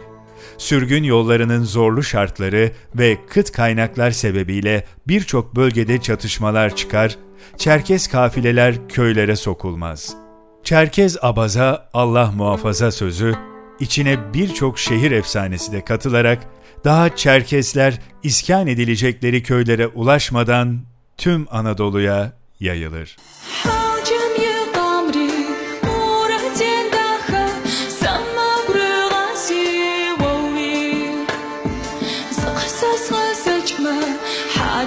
sürgün 0.60 1.02
yollarının 1.02 1.64
zorlu 1.64 2.02
şartları 2.02 2.72
ve 2.94 3.18
kıt 3.28 3.52
kaynaklar 3.52 4.10
sebebiyle 4.10 4.84
birçok 5.08 5.56
bölgede 5.56 6.00
çatışmalar 6.00 6.76
çıkar, 6.76 7.16
Çerkez 7.58 8.08
kafileler 8.08 8.88
köylere 8.88 9.36
sokulmaz. 9.36 10.16
Çerkez 10.64 11.16
abaza 11.22 11.88
Allah 11.94 12.32
muhafaza 12.36 12.90
sözü, 12.90 13.34
içine 13.80 14.34
birçok 14.34 14.78
şehir 14.78 15.10
efsanesi 15.10 15.72
de 15.72 15.84
katılarak 15.84 16.38
daha 16.84 17.16
Çerkesler 17.16 18.00
iskan 18.22 18.66
edilecekleri 18.66 19.42
köylere 19.42 19.86
ulaşmadan 19.86 20.80
tüm 21.16 21.46
Anadolu'ya 21.50 22.32
yayılır. 22.60 23.16
Ha! 23.64 23.79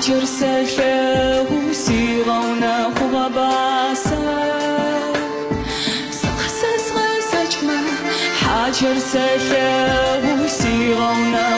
حجر 0.03 0.25
سلفه 0.25 1.47
وسيغونا 1.71 2.91
خوبا 2.99 3.29
باسه 3.29 4.19
سقسس 6.11 6.87
غسجمه 6.97 7.81
حجر 8.43 8.99
سلفه 8.99 10.43
وسيغونا 10.45 11.49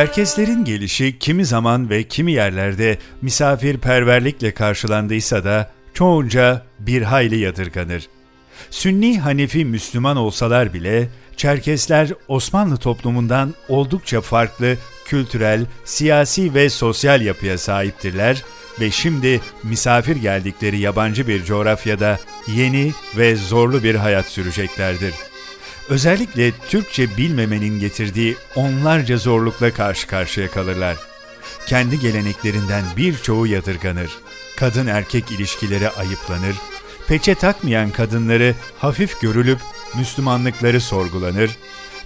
Çerkeslerin 0.00 0.64
gelişi 0.64 1.18
kimi 1.18 1.44
zaman 1.44 1.90
ve 1.90 2.02
kimi 2.02 2.32
yerlerde 2.32 2.98
misafirperverlikle 3.22 4.54
karşılandıysa 4.54 5.44
da 5.44 5.70
çoğunca 5.94 6.62
bir 6.78 7.02
hayli 7.02 7.38
yadırganır. 7.38 8.08
Sünni 8.70 9.20
Hanefi 9.20 9.64
Müslüman 9.64 10.16
olsalar 10.16 10.74
bile 10.74 11.08
Çerkesler 11.36 12.12
Osmanlı 12.28 12.76
toplumundan 12.76 13.54
oldukça 13.68 14.20
farklı 14.20 14.76
kültürel, 15.04 15.66
siyasi 15.84 16.54
ve 16.54 16.70
sosyal 16.70 17.22
yapıya 17.22 17.58
sahiptirler 17.58 18.44
ve 18.80 18.90
şimdi 18.90 19.40
misafir 19.62 20.16
geldikleri 20.16 20.78
yabancı 20.78 21.28
bir 21.28 21.44
coğrafyada 21.44 22.18
yeni 22.56 22.92
ve 23.16 23.36
zorlu 23.36 23.82
bir 23.82 23.94
hayat 23.94 24.26
süreceklerdir. 24.26 25.14
Özellikle 25.90 26.52
Türkçe 26.68 27.16
bilmemenin 27.16 27.80
getirdiği 27.80 28.36
onlarca 28.56 29.16
zorlukla 29.16 29.72
karşı 29.72 30.06
karşıya 30.06 30.50
kalırlar. 30.50 30.96
Kendi 31.66 31.98
geleneklerinden 31.98 32.84
birçoğu 32.96 33.46
yadırganır. 33.46 34.10
Kadın 34.56 34.86
erkek 34.86 35.30
ilişkileri 35.30 35.90
ayıplanır. 35.90 36.56
Peçe 37.08 37.34
takmayan 37.34 37.90
kadınları 37.90 38.54
hafif 38.78 39.20
görülüp 39.20 39.58
Müslümanlıkları 39.98 40.80
sorgulanır. 40.80 41.50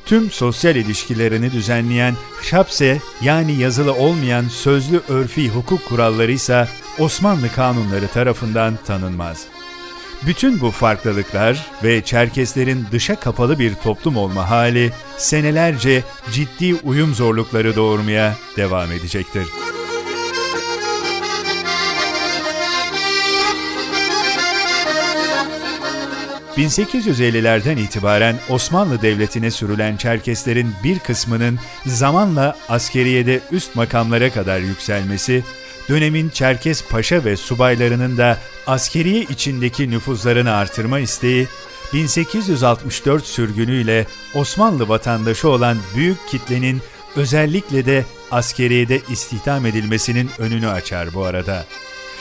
Tüm 0.07 0.31
sosyal 0.31 0.77
ilişkilerini 0.77 1.53
düzenleyen 1.53 2.15
şapse 2.43 3.01
yani 3.23 3.53
yazılı 3.53 3.95
olmayan 3.95 4.49
sözlü 4.49 5.01
örfi 5.09 5.49
hukuk 5.49 5.89
kuralları 5.89 6.33
ise 6.33 6.69
Osmanlı 6.99 7.53
kanunları 7.53 8.09
tarafından 8.09 8.79
tanınmaz. 8.87 9.47
Bütün 10.27 10.61
bu 10.61 10.71
farklılıklar 10.71 11.67
ve 11.85 12.05
Çerkeslerin 12.05 12.87
dışa 12.93 13.21
kapalı 13.21 13.59
bir 13.59 13.75
toplum 13.75 14.17
olma 14.17 14.51
hali 14.51 14.93
senelerce 15.19 16.03
ciddi 16.33 16.75
uyum 16.75 17.15
zorlukları 17.15 17.77
doğurmaya 17.77 18.35
devam 18.57 18.93
edecektir. 18.93 19.47
...1850'lerden 26.57 27.77
itibaren 27.77 28.37
Osmanlı 28.49 29.03
Devleti'ne 29.03 29.51
sürülen 29.51 29.97
Çerkeslerin 29.97 30.73
bir 30.85 30.99
kısmının 30.99 31.59
zamanla 31.87 32.57
askeriyede 32.69 33.41
üst 33.53 33.77
makamlara 33.77 34.31
kadar 34.31 34.59
yükselmesi 34.61 35.45
dönemin 35.89 36.29
Çerkes 36.29 36.85
paşa 36.89 37.25
ve 37.25 37.37
subaylarının 37.37 38.17
da 38.19 38.39
askeriye 38.67 39.23
içindeki 39.23 39.91
nüfuzlarını 39.91 40.53
artırma 40.55 40.99
isteği, 40.99 41.49
1864 41.93 43.27
sürgünüyle 43.27 44.07
Osmanlı 44.35 44.89
vatandaşı 44.89 45.49
olan 45.49 45.79
büyük 45.97 46.29
kitlenin 46.29 46.83
özellikle 47.17 47.87
de 47.87 48.05
askeriyede 48.31 49.01
istihdam 49.09 49.67
edilmesinin 49.67 50.31
önünü 50.39 50.69
açar 50.69 51.15
bu 51.15 51.25
arada. 51.25 51.67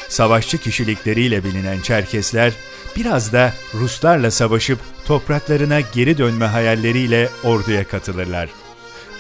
Savaşçı 0.10 0.58
kişilikleriyle 0.58 1.44
bilinen 1.44 1.82
Çerkesler 1.82 2.54
biraz 2.96 3.34
da 3.34 3.54
Ruslarla 3.74 4.32
savaşıp 4.32 4.80
topraklarına 5.06 5.80
geri 5.82 6.18
dönme 6.18 6.46
hayalleriyle 6.46 7.30
orduya 7.44 7.88
katılırlar. 7.88 8.63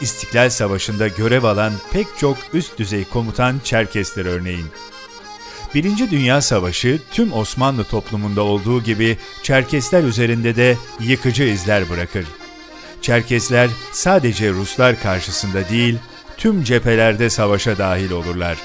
İstiklal 0.01 0.49
Savaşı'nda 0.49 1.07
görev 1.07 1.43
alan 1.43 1.73
pek 1.91 2.07
çok 2.17 2.37
üst 2.53 2.79
düzey 2.79 3.05
komutan 3.05 3.59
Çerkesler 3.63 4.25
örneğin. 4.25 4.65
Birinci 5.73 6.11
Dünya 6.11 6.41
Savaşı 6.41 6.99
tüm 7.11 7.33
Osmanlı 7.33 7.83
toplumunda 7.83 8.41
olduğu 8.41 8.83
gibi 8.83 9.17
Çerkesler 9.43 10.03
üzerinde 10.03 10.55
de 10.55 10.77
yıkıcı 10.99 11.43
izler 11.43 11.89
bırakır. 11.89 12.25
Çerkesler 13.01 13.69
sadece 13.91 14.51
Ruslar 14.51 14.99
karşısında 15.01 15.69
değil, 15.69 15.97
tüm 16.37 16.63
cephelerde 16.63 17.29
savaşa 17.29 17.77
dahil 17.77 18.11
olurlar. 18.11 18.57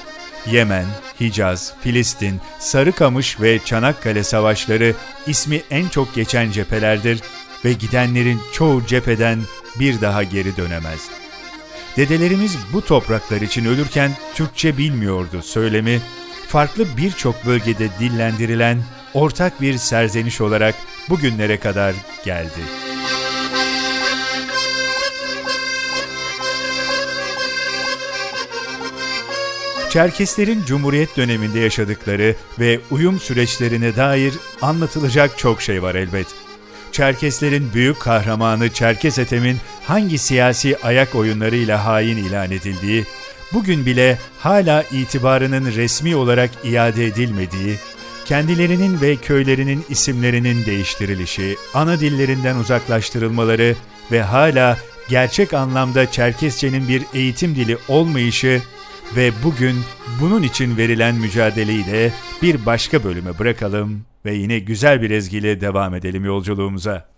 Yemen, 0.51 0.85
Hicaz, 1.19 1.73
Filistin, 1.81 2.41
Sarıkamış 2.59 3.41
ve 3.41 3.59
Çanakkale 3.65 4.23
savaşları 4.23 4.95
ismi 5.27 5.61
en 5.71 5.87
çok 5.87 6.15
geçen 6.15 6.51
cephelerdir 6.51 7.19
ve 7.65 7.73
gidenlerin 7.73 8.41
çoğu 8.53 8.85
cepheden 8.85 9.39
bir 9.79 10.01
daha 10.01 10.23
geri 10.23 10.57
dönemez. 10.57 11.09
Dedelerimiz 11.97 12.57
bu 12.73 12.81
topraklar 12.81 13.41
için 13.41 13.65
ölürken 13.65 14.11
Türkçe 14.35 14.77
bilmiyordu 14.77 15.41
söylemi, 15.41 16.01
farklı 16.47 16.97
birçok 16.97 17.45
bölgede 17.45 17.89
dillendirilen 17.99 18.83
ortak 19.13 19.61
bir 19.61 19.77
serzeniş 19.77 20.41
olarak 20.41 20.75
bugünlere 21.09 21.59
kadar 21.59 21.95
geldi. 22.25 22.59
Çerkeslerin 29.89 30.63
Cumhuriyet 30.65 31.17
döneminde 31.17 31.59
yaşadıkları 31.59 32.35
ve 32.59 32.79
uyum 32.91 33.19
süreçlerine 33.19 33.95
dair 33.95 34.33
anlatılacak 34.61 35.37
çok 35.37 35.61
şey 35.61 35.83
var 35.83 35.95
elbet. 35.95 36.27
Çerkeslerin 36.99 37.73
büyük 37.73 37.99
kahramanı 37.99 38.69
Çerkes 38.69 39.19
Ethem'in 39.19 39.57
hangi 39.87 40.17
siyasi 40.17 40.77
ayak 40.83 41.15
oyunlarıyla 41.15 41.85
hain 41.85 42.17
ilan 42.17 42.51
edildiği, 42.51 43.05
bugün 43.53 43.85
bile 43.85 44.17
hala 44.39 44.83
itibarının 44.83 45.65
resmi 45.65 46.15
olarak 46.15 46.49
iade 46.63 47.05
edilmediği, 47.05 47.75
kendilerinin 48.25 49.01
ve 49.01 49.15
köylerinin 49.15 49.85
isimlerinin 49.89 50.65
değiştirilişi, 50.65 51.57
ana 51.73 51.99
dillerinden 51.99 52.55
uzaklaştırılmaları 52.55 53.75
ve 54.11 54.21
hala 54.21 54.77
gerçek 55.09 55.53
anlamda 55.53 56.11
Çerkesçenin 56.11 56.87
bir 56.87 57.03
eğitim 57.13 57.55
dili 57.55 57.77
olmayışı 57.87 58.61
ve 59.15 59.31
bugün 59.43 59.75
bunun 60.21 60.43
için 60.43 60.77
verilen 60.77 61.15
mücadeleyi 61.15 61.85
de 61.85 62.11
bir 62.41 62.65
başka 62.65 63.03
bölüme 63.03 63.39
bırakalım 63.39 64.01
ve 64.25 64.33
yine 64.33 64.59
güzel 64.59 65.01
bir 65.01 65.11
ezgiyle 65.11 65.61
devam 65.61 65.95
edelim 65.95 66.25
yolculuğumuza. 66.25 67.09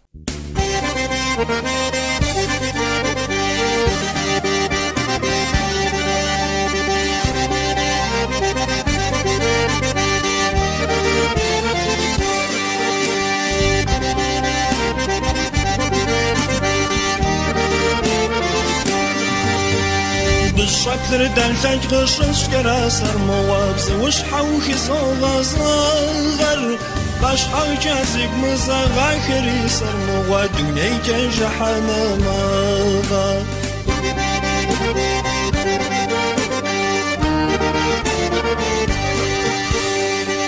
شكر 20.86 21.27
دلتك 21.27 21.93
غشش 21.93 22.47
كرا 22.47 22.89
سر 22.89 23.17
موابز 23.17 23.91
وش 23.91 24.15
حوخ 24.23 24.65
صوغا 24.88 25.43
صغر 25.43 26.77
باش 27.21 27.41
حوك 27.43 27.88
ازيق 27.88 28.32
مزاغا 28.43 29.09
خري 29.27 29.69
سر 29.69 29.95
مواب 30.07 30.49
دوني 30.57 30.89
كنج 31.05 31.43
حمام 31.59 32.21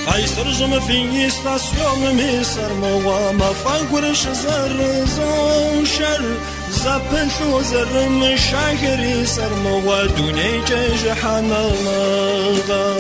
قيصر 0.07 0.51
جم 0.51 0.79
في 0.79 1.27
استاسيون 1.27 2.15
مي 2.15 2.43
سر 2.43 2.73
مواب 2.73 3.35
ما 3.35 3.53
فاقرش 3.53 4.27
زر 4.27 5.05
زون 5.05 5.85
شر. 5.85 6.23
سپن 6.83 7.29
شو 7.29 7.61
زرم 7.63 8.35
شاگری 8.35 9.25
سرم 9.25 9.65
و 9.65 10.07
دونه 10.17 10.61
جج 10.65 11.07
حماغا 11.07 12.95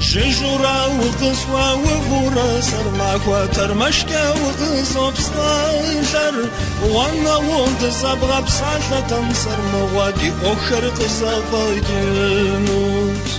ججورا 0.00 0.88
وقصوا 0.88 1.72
وغورا 1.74 2.60
سرما 2.60 3.18
خواتر 3.18 3.74
مشكا 3.74 4.28
وقص 4.30 4.96
بصاجر 4.96 6.34
وأنا 6.82 7.36
وقص 7.36 8.04
أبغى 8.04 8.42
بصاجة 8.42 9.00
تنصر 9.08 9.58
موادي 9.72 10.32
آخر 10.44 10.88
قصة 10.88 11.42
ضيجنوش 11.52 13.33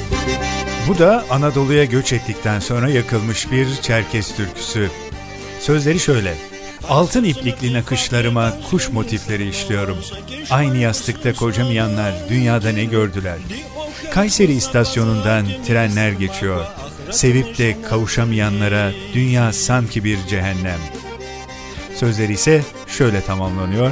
Bu 0.88 0.98
da 0.98 1.26
Anadolu'ya 1.30 1.86
göç 1.86 2.14
ettikten 2.14 2.60
sonra 2.60 2.90
yakılmış 2.90 3.52
bir 3.52 3.76
Çerkes 3.82 4.36
türküsü. 4.36 4.90
Sözleri 5.60 6.00
şöyle. 6.00 6.34
Altın 6.90 7.24
iplikli 7.24 7.74
nakışlarıma 7.74 8.54
kuş 8.70 8.90
motifleri 8.90 9.50
işliyorum. 9.50 9.98
Aynı 10.50 10.78
yastıkta 10.78 11.34
kocamayanlar 11.34 12.14
dünyada 12.30 12.70
ne 12.70 12.86
gördüler? 12.86 13.38
Kayseri 14.14 14.54
istasyonundan 14.54 15.46
trenler 15.68 16.12
geçiyor. 16.12 16.66
Sevip 17.12 17.58
de 17.58 17.82
kavuşamayanlara 17.90 18.92
dünya 19.14 19.54
sanki 19.54 20.04
bir 20.04 20.18
cehennem. 20.28 20.80
Sözleri 21.96 22.34
ise 22.34 22.62
şöyle 22.88 23.22
tamamlanıyor. 23.22 23.92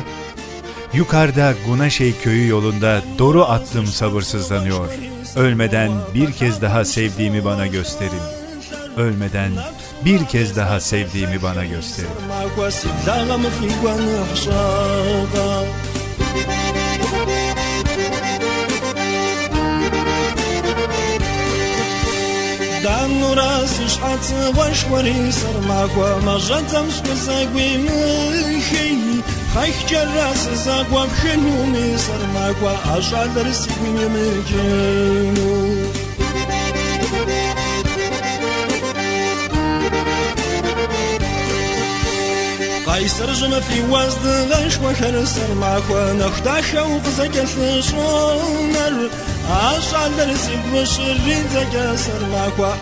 Yukarıda 0.94 1.54
Gunaşey 1.68 2.18
köyü 2.18 2.48
yolunda 2.48 3.02
doğru 3.20 3.44
atlım 3.44 3.86
sabırsızlanıyor. 3.86 5.13
Ölmeden 5.37 5.91
bir 6.15 6.33
kez 6.33 6.63
daha 6.63 6.85
sevdiğimi 6.85 7.45
bana 7.45 7.67
gösterin. 7.67 8.23
Ölmeden 8.97 9.53
bir 10.05 10.25
kez 10.25 10.57
daha 10.57 10.81
sevdiğimi 10.81 11.43
bana 11.43 11.65
gösterin. 11.65 12.11
ماكوا 12.29 12.71
سلاغة 12.71 13.37
مفيقوا 13.45 13.95
نحشاغا 14.07 15.65
دان 22.85 23.25
راسي 23.39 23.89
شحات 23.89 24.27
واش 24.57 24.85
وري 24.91 25.33
سر 25.33 25.61
ماكوا 25.69 26.21
ما 26.27 26.39
جاتم 26.39 26.91
سكوزاقوي 26.91 27.79
مخي 27.79 28.63
خايك 28.69 28.99
جراس 28.99 29.12
زاقوا 30.55 31.05
بخنو 31.05 31.65
مي 31.65 31.99
سر 31.99 32.27
ماكوا 32.35 32.97
أجال 32.97 33.47
رسيقوي 33.47 34.09
مجنو 34.09 35.69
قيصر 42.87 43.33
جمع 43.33 43.61
في 43.61 43.83
وزد 43.83 44.27
غش 44.53 44.77
وكر 44.77 45.25
سر 45.25 45.55
معكوا 45.55 46.13
نختاش 46.13 46.75
وقزك 46.75 47.37
الشونر 47.37 49.11
عاش 49.51 49.95
على 49.95 50.25
الرسيب 50.25 50.61
وشرين 50.75 51.45
زكا 51.55 51.97
سر 51.97 52.27
معكوا 52.33 52.75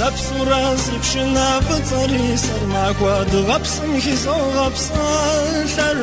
запсура 0.00 0.64
сыпшина 0.84 1.48
быцари 1.66 2.26
сармаква 2.44 3.14
дгъэпсым 3.30 3.90
хизогъэпсалъэр 4.02 5.98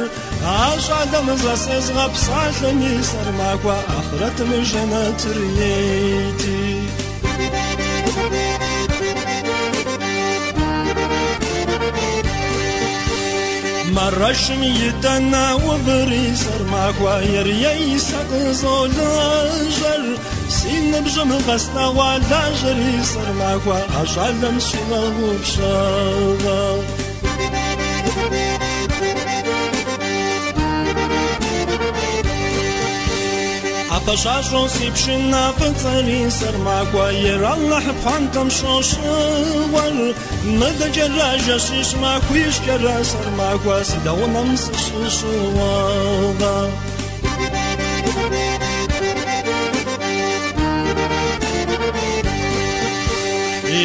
ашӏагэмызэ 0.65 1.55
сезгъэпсалъэми 1.63 2.93
сармаква 3.09 3.77
ахъырэтым 3.97 4.51
жэнэтыр 4.69 5.37
ейти 5.73 6.57
مرشم 13.97 14.63
یتنا 14.63 15.55
و 15.55 15.77
بری 15.85 16.35
سرماکوا 16.35 17.15
یریی 17.23 17.99
سقزولنجر 18.09 20.03
معكوا 20.46 20.92
آخرت 20.92 20.92
مجنة 20.92 20.92
تريتي 20.92 20.92
مرش 20.92 21.18
ميتنا 21.18 21.86
وبري 21.88 21.88
سر 21.88 21.88
معكوا 21.88 21.88
يريي 21.88 21.88
سقزو 21.88 21.88
لاجر 21.88 21.88
سين 21.88 21.88
بجم 21.88 21.88
غسنا 21.88 21.88
ولا 21.88 22.42
جري 22.62 23.04
سر 23.04 23.32
معكوا 23.32 24.02
أجعل 24.02 24.54
مسينا 24.54 25.00
وبشاغا 25.22 26.82
Apășașul 34.02 34.68
si 34.68 34.90
pșina 34.92 35.54
fățării 35.58 36.30
sărmacua 36.30 37.06
Era 37.34 37.48
Allah 37.48 37.84
phantam 38.02 38.48
șoșăvar 38.48 39.92
Mă 40.58 40.70
dă 40.78 40.88
geraja 40.90 41.56
și 41.64 41.88
șmacu 41.90 42.34
Ești 42.46 42.64
gera 42.64 43.02
sărmacua 43.02 43.82
Si 43.82 43.98
da 46.38 46.68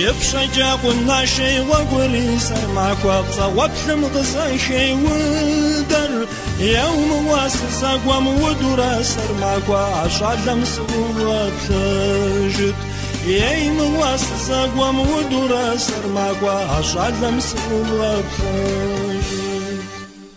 unam 0.01 0.15
să 0.19 0.37
șușuada 0.37 0.47
يبشجع 0.47 0.75
قلنا 0.75 1.25
شي 1.25 1.59
وقولي 1.59 2.39
سرمع 2.39 2.93
كوابصة 2.93 3.47
وابحم 3.47 4.05
غزا 4.05 4.57
شي 4.57 4.93
ودر 4.93 6.27
يوم 6.59 7.27
واسس 7.27 7.83
أقوام 7.83 8.27
ودورا 8.27 9.01
سرمع 9.01 9.59
كوا 9.67 9.77
عشعلم 9.77 10.63
سوى 10.65 11.51
بتجد 11.51 12.75
يوم 13.27 13.95
واسس 13.95 14.49
أقوام 14.49 14.99
ودورا 14.99 15.77
سرمع 15.77 16.33
كوا 16.41 16.51
عشعلم 16.51 17.39
سوى 17.39 18.23
بتجد 18.23 19.47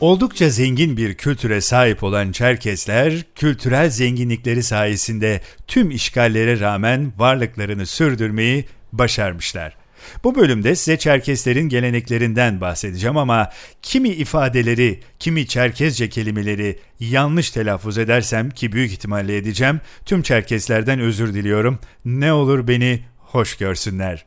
Oldukça 0.00 0.50
zengin 0.50 0.96
bir 0.96 1.14
kültüre 1.14 1.60
sahip 1.60 2.02
olan 2.02 2.32
Çerkesler, 2.32 3.12
kültürel 3.34 3.90
zenginlikleri 3.90 4.62
sayesinde 4.62 5.40
tüm 5.66 5.90
işgallere 5.90 6.60
rağmen 6.60 7.12
varlıklarını 7.18 7.86
sürdürmeyi 7.86 8.64
başarmışlar. 8.97 9.77
Bu 10.23 10.35
bölümde 10.35 10.75
size 10.75 10.97
Çerkeslerin 10.97 11.69
geleneklerinden 11.69 12.61
bahsedeceğim 12.61 13.17
ama 13.17 13.49
kimi 13.81 14.09
ifadeleri, 14.09 14.99
kimi 15.19 15.47
Çerkezce 15.47 16.09
kelimeleri 16.09 16.79
yanlış 16.99 17.51
telaffuz 17.51 17.97
edersem 17.97 18.49
ki 18.49 18.71
büyük 18.71 18.91
ihtimalle 18.91 19.37
edeceğim, 19.37 19.81
tüm 20.05 20.21
Çerkeslerden 20.21 20.99
özür 20.99 21.33
diliyorum. 21.33 21.79
Ne 22.05 22.33
olur 22.33 22.67
beni 22.67 22.99
hoş 23.17 23.57
görsünler. 23.57 24.25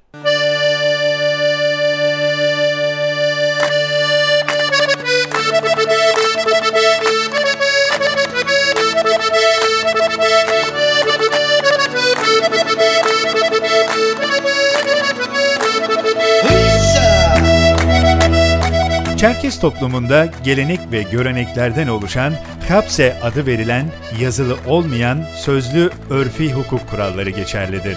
Çerkes 19.19 19.61
toplumunda 19.61 20.29
gelenek 20.45 20.81
ve 20.93 21.03
göreneklerden 21.03 21.89
oluşan 21.89 22.35
Hapse 22.69 23.21
adı 23.23 23.47
verilen 23.47 23.87
yazılı 24.21 24.57
olmayan 24.67 25.25
sözlü 25.37 25.91
örfi 26.11 26.53
hukuk 26.53 26.91
kuralları 26.91 27.31
geçerlidir. 27.31 27.97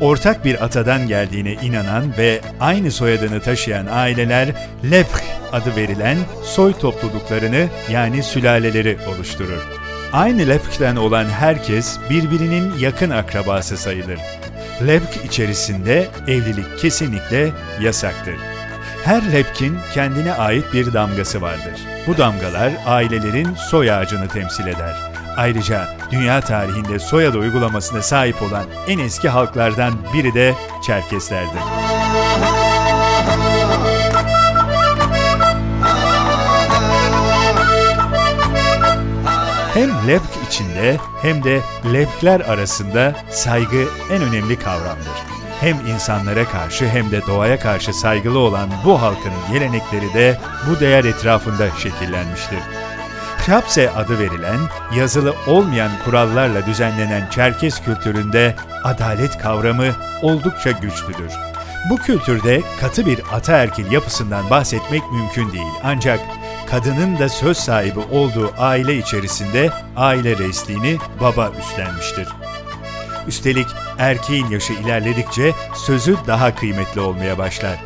Ortak 0.00 0.44
bir 0.44 0.64
atadan 0.64 1.08
geldiğine 1.08 1.52
inanan 1.52 2.04
ve 2.18 2.40
aynı 2.60 2.90
soyadını 2.90 3.40
taşıyan 3.40 3.86
aileler 3.90 4.48
Leph 4.90 5.20
adı 5.52 5.76
verilen 5.76 6.16
soy 6.44 6.72
topluluklarını 6.72 7.68
yani 7.90 8.22
sülaleleri 8.22 8.98
oluşturur. 9.08 9.66
Aynı 10.12 10.48
Lepk'ten 10.48 10.96
olan 10.96 11.24
herkes 11.24 11.98
birbirinin 12.10 12.78
yakın 12.78 13.10
akrabası 13.10 13.76
sayılır. 13.76 14.18
Lepk 14.86 15.24
içerisinde 15.24 16.06
evlilik 16.28 16.78
kesinlikle 16.78 17.50
yasaktır. 17.80 18.55
Her 19.06 19.32
lepkin 19.32 19.78
kendine 19.94 20.34
ait 20.34 20.72
bir 20.72 20.94
damgası 20.94 21.42
vardır. 21.42 21.80
Bu 22.06 22.18
damgalar 22.18 22.72
ailelerin 22.86 23.54
soy 23.54 23.92
ağacını 23.92 24.28
temsil 24.28 24.66
eder. 24.66 24.96
Ayrıca 25.36 25.88
dünya 26.10 26.40
tarihinde 26.40 26.98
soyadı 26.98 27.38
uygulamasına 27.38 28.02
sahip 28.02 28.42
olan 28.42 28.64
en 28.88 28.98
eski 28.98 29.28
halklardan 29.28 29.94
biri 30.14 30.34
de 30.34 30.54
Çerkeslerdir. 30.86 31.60
Hem 39.74 40.08
lepk 40.08 40.46
içinde 40.48 40.96
hem 41.22 41.44
de 41.44 41.60
lepkler 41.92 42.40
arasında 42.40 43.14
saygı 43.30 43.84
en 44.10 44.22
önemli 44.22 44.58
kavramdır 44.58 45.36
hem 45.60 45.86
insanlara 45.86 46.44
karşı 46.44 46.88
hem 46.88 47.10
de 47.10 47.26
doğaya 47.26 47.58
karşı 47.58 47.92
saygılı 47.92 48.38
olan 48.38 48.70
bu 48.84 49.02
halkın 49.02 49.32
gelenekleri 49.52 50.14
de 50.14 50.38
bu 50.70 50.80
değer 50.80 51.04
etrafında 51.04 51.70
şekillenmiştir. 51.70 52.58
Krapse 53.46 53.90
adı 53.90 54.18
verilen, 54.18 54.60
yazılı 54.96 55.34
olmayan 55.46 55.90
kurallarla 56.04 56.66
düzenlenen 56.66 57.30
Çerkes 57.30 57.80
kültüründe 57.80 58.56
adalet 58.84 59.38
kavramı 59.38 59.86
oldukça 60.22 60.70
güçlüdür. 60.70 61.32
Bu 61.90 61.96
kültürde 61.96 62.62
katı 62.80 63.06
bir 63.06 63.20
ataerkil 63.32 63.92
yapısından 63.92 64.50
bahsetmek 64.50 65.02
mümkün 65.12 65.52
değil 65.52 65.72
ancak 65.84 66.20
kadının 66.70 67.18
da 67.18 67.28
söz 67.28 67.56
sahibi 67.56 68.00
olduğu 68.00 68.52
aile 68.58 68.96
içerisinde 68.96 69.70
aile 69.96 70.38
reisliğini 70.38 70.98
baba 71.20 71.52
üstlenmiştir. 71.60 72.28
Üstelik 73.26 73.66
erkeğin 73.98 74.46
yaşı 74.46 74.72
ilerledikçe 74.72 75.52
sözü 75.86 76.16
daha 76.26 76.54
kıymetli 76.54 77.00
olmaya 77.00 77.38
başlar. 77.38 77.78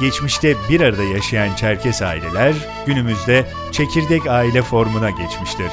Geçmişte 0.00 0.54
bir 0.68 0.80
arada 0.80 1.04
yaşayan 1.04 1.54
Çerkes 1.54 2.02
aileler 2.02 2.54
günümüzde 2.86 3.44
çekirdek 3.72 4.26
aile 4.26 4.62
formuna 4.62 5.10
geçmiştir. 5.10 5.70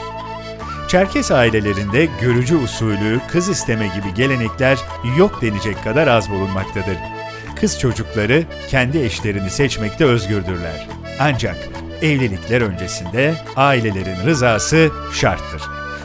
Çerkes 0.88 1.32
ailelerinde 1.32 2.08
görücü 2.22 2.56
usulü, 2.58 3.20
kız 3.32 3.50
isteme 3.50 3.88
gibi 3.88 4.14
gelenekler 4.16 4.80
yok 5.18 5.42
denecek 5.42 5.84
kadar 5.84 6.08
az 6.08 6.30
bulunmaktadır. 6.30 6.98
Kız 7.56 7.80
çocukları 7.80 8.44
kendi 8.70 9.00
eşlerini 9.00 9.50
seçmekte 9.50 10.06
özgürdürler. 10.06 10.88
Ancak 11.20 11.58
evlilikler 12.02 12.62
öncesinde 12.62 13.36
ailelerin 13.56 14.26
rızası 14.26 14.92
şarttır. 15.14 15.62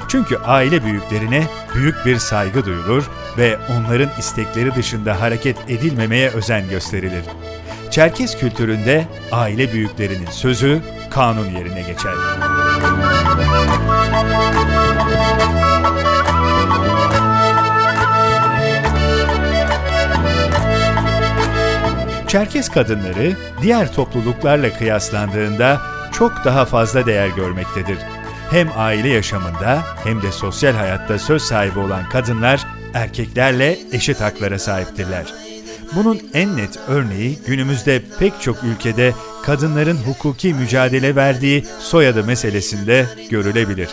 Çünkü 0.08 0.36
aile 0.36 0.84
büyüklerine 0.84 1.46
büyük 1.74 2.06
bir 2.06 2.16
saygı 2.16 2.64
duyulur 2.66 3.10
ve 3.40 3.56
onların 3.70 4.10
istekleri 4.18 4.74
dışında 4.74 5.20
hareket 5.20 5.56
edilmemeye 5.68 6.30
özen 6.30 6.68
gösterilir. 6.68 7.24
Çerkes 7.90 8.38
kültüründe 8.38 9.06
aile 9.32 9.72
büyüklerinin 9.72 10.30
sözü 10.30 10.80
kanun 11.10 11.50
yerine 11.50 11.82
geçer. 11.82 12.14
Çerkes 22.28 22.68
kadınları 22.68 23.36
diğer 23.62 23.92
topluluklarla 23.92 24.72
kıyaslandığında 24.78 25.80
çok 26.12 26.44
daha 26.44 26.64
fazla 26.64 27.06
değer 27.06 27.28
görmektedir 27.28 27.98
hem 28.50 28.68
aile 28.76 29.08
yaşamında 29.08 29.82
hem 30.04 30.22
de 30.22 30.32
sosyal 30.32 30.74
hayatta 30.74 31.18
söz 31.18 31.42
sahibi 31.42 31.78
olan 31.78 32.08
kadınlar 32.08 32.66
erkeklerle 32.94 33.78
eşit 33.92 34.20
haklara 34.20 34.58
sahiptirler. 34.58 35.34
Bunun 35.96 36.20
en 36.34 36.56
net 36.56 36.78
örneği 36.88 37.38
günümüzde 37.46 38.02
pek 38.18 38.40
çok 38.40 38.64
ülkede 38.64 39.14
kadınların 39.42 39.96
hukuki 39.96 40.54
mücadele 40.54 41.16
verdiği 41.16 41.64
soyadı 41.78 42.24
meselesinde 42.24 43.06
görülebilir. 43.30 43.88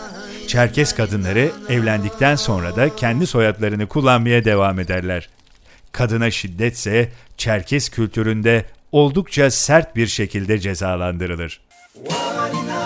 Çerkes 0.48 0.96
kadınları 0.96 1.52
evlendikten 1.70 2.36
sonra 2.36 2.76
da 2.76 2.96
kendi 2.96 3.28
soyadlarını 3.28 3.88
kullanmaya 3.88 4.46
devam 4.46 4.80
ederler. 4.80 5.30
Kadına 5.92 6.32
şiddetse 6.32 7.12
Çerkes 7.38 7.90
kültüründe 7.90 8.66
oldukça 8.92 9.52
sert 9.52 9.96
bir 9.96 10.08
şekilde 10.08 10.60
cezalandırılır. 10.60 11.60
Wow. 11.94 12.77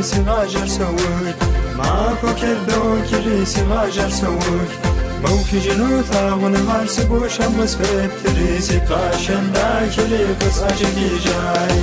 كريسي 0.00 0.22
غاجر 0.22 0.66
سوك 0.66 1.00
معاكو 1.78 2.26
كردون 2.40 3.02
كريسي 3.10 3.62
غاجر 3.62 4.10
سوك 4.10 4.68
موكي 5.22 5.58
جنو 5.58 6.02
ثاغون 6.02 6.56
غارس 6.56 7.00
بوش 7.00 7.40
هم 7.40 7.60
مسفت 7.60 8.10
تريسي 8.24 8.78
قاشن 8.78 9.52
دا 9.52 9.88
كريقس 9.96 10.58
أجدي 10.58 11.18
جاي 11.24 11.80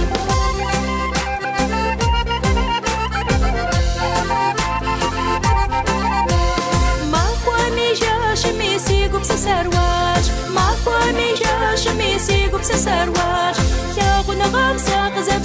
sigo 8.88 9.20
pra 9.20 9.38
sarwaç 9.46 10.26
ma 10.56 10.68
kwa 10.84 11.00
mi 11.18 11.30
jash 11.40 11.86
mi 12.00 12.10
sigo 12.26 12.58
pra 12.66 12.78
sarwaç 12.86 13.58
ya 13.98 14.12
guna 14.26 14.48
gamsa 14.56 15.00
qazab 15.16 15.42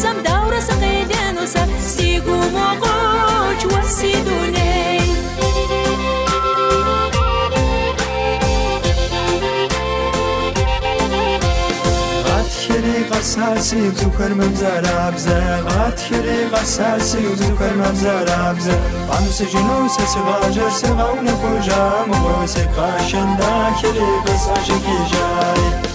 Deus, 1.42 1.54
sigo 1.80 2.30
mo 2.30 2.68
o 2.84 3.78
acidonei. 3.78 5.02
کری 12.68 13.04
قصر 13.04 13.60
سیب 13.60 13.94
تو 13.94 14.10
کرمم 14.10 14.54
زرب 14.54 15.16
زر 15.16 15.60
قد 15.60 16.00
کری 16.08 16.44
قصر 16.52 16.98
سیب 16.98 17.34
تو 17.34 17.56
کرمم 17.56 17.94
زرب 17.94 18.60
زر 18.60 18.78
قمس 19.10 19.42
جنو 19.42 19.88
سس 19.88 20.16
غاجر 20.16 20.70
سغون 20.70 21.26
کجا؟ 21.42 22.04
مغوس 22.06 22.56
قاشنده 22.56 23.52
کری 23.82 24.10
قصر 24.26 24.62
شکی 24.62 24.98
جاری 25.12 25.91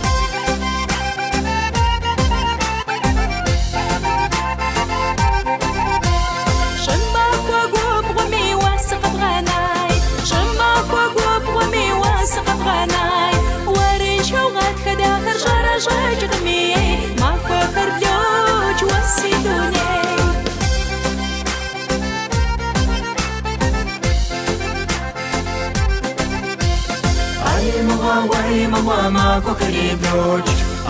مغوا 28.87 29.09
ما 29.09 29.41
كوكري 29.45 29.97
بروج 30.03 30.41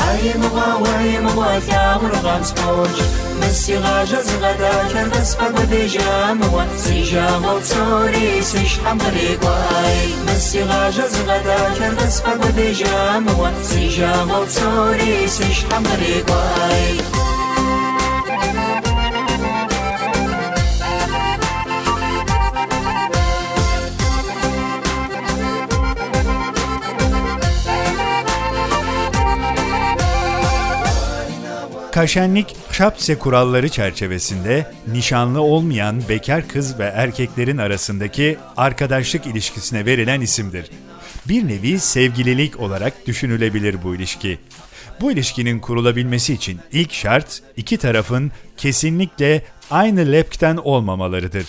أي 0.09 0.33
مغوا 0.37 0.73
وعي 0.73 1.19
مغوا 1.19 1.59
ثاور 1.59 2.11
غامس 2.23 2.51
بوج 2.51 3.01
مسي 3.41 3.77
غاجة 3.77 4.21
زغدا 4.21 4.83
كرغس 4.93 5.35
فقد 5.35 5.89
جاموا 5.93 6.63
سيجا 6.77 7.27
غوصوري 7.29 8.41
سيش 8.41 8.79
حمري 8.85 9.37
قواي. 9.41 10.09
مسي 10.27 10.63
غاجة 10.63 11.07
زغدا 11.07 11.57
كرغس 11.79 12.21
فقد 12.21 12.75
جاموا 12.79 13.49
سيجا 13.63 14.11
غوصوري 14.11 15.27
سيش 15.27 15.65
حمري 15.71 16.23
قواي. 16.27 17.16
Kaşenlik 31.97 32.55
şapse 32.71 33.17
kuralları 33.19 33.69
çerçevesinde 33.69 34.71
nişanlı 34.87 35.41
olmayan 35.41 36.01
bekar 36.09 36.47
kız 36.47 36.79
ve 36.79 36.83
erkeklerin 36.83 37.57
arasındaki 37.57 38.37
arkadaşlık 38.57 39.25
ilişkisine 39.25 39.85
verilen 39.85 40.21
isimdir. 40.21 40.71
Bir 41.27 41.47
nevi 41.47 41.79
sevgililik 41.79 42.59
olarak 42.59 43.07
düşünülebilir 43.07 43.83
bu 43.83 43.95
ilişki. 43.95 44.39
Bu 45.01 45.11
ilişkinin 45.11 45.59
kurulabilmesi 45.59 46.33
için 46.33 46.59
ilk 46.71 46.93
şart 46.93 47.41
iki 47.55 47.77
tarafın 47.77 48.31
kesinlikle 48.57 49.41
aynı 49.71 50.11
lepkten 50.11 50.57
olmamalarıdır. 50.57 51.45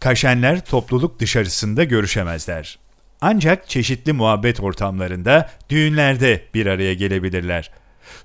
Kaşenler 0.00 0.64
topluluk 0.64 1.20
dışarısında 1.20 1.84
görüşemezler. 1.84 2.78
Ancak 3.20 3.68
çeşitli 3.68 4.12
muhabbet 4.12 4.60
ortamlarında, 4.60 5.50
düğünlerde 5.70 6.42
bir 6.54 6.66
araya 6.66 6.94
gelebilirler. 6.94 7.70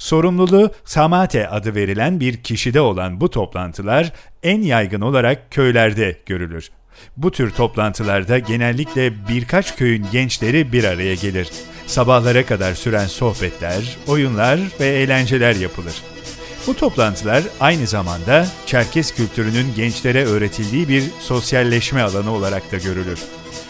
Sorumluluğu 0.01 0.71
Samate 0.85 1.49
adı 1.49 1.75
verilen 1.75 2.19
bir 2.19 2.43
kişide 2.43 2.81
olan 2.81 3.21
bu 3.21 3.29
toplantılar 3.29 4.13
en 4.43 4.61
yaygın 4.61 5.01
olarak 5.01 5.51
köylerde 5.51 6.17
görülür. 6.25 6.69
Bu 7.17 7.31
tür 7.31 7.51
toplantılarda 7.51 8.39
genellikle 8.39 9.27
birkaç 9.29 9.75
köyün 9.75 10.07
gençleri 10.11 10.71
bir 10.71 10.83
araya 10.83 11.15
gelir. 11.15 11.49
Sabahlara 11.87 12.45
kadar 12.45 12.73
süren 12.73 13.05
sohbetler, 13.05 13.97
oyunlar 14.07 14.59
ve 14.79 14.85
eğlenceler 14.85 15.55
yapılır. 15.55 16.01
Bu 16.67 16.75
toplantılar 16.75 17.43
aynı 17.59 17.87
zamanda 17.87 18.47
Çerkes 18.65 19.13
kültürünün 19.13 19.73
gençlere 19.75 20.25
öğretildiği 20.25 20.89
bir 20.89 21.03
sosyalleşme 21.19 22.01
alanı 22.01 22.31
olarak 22.31 22.71
da 22.71 22.77
görülür. 22.77 23.19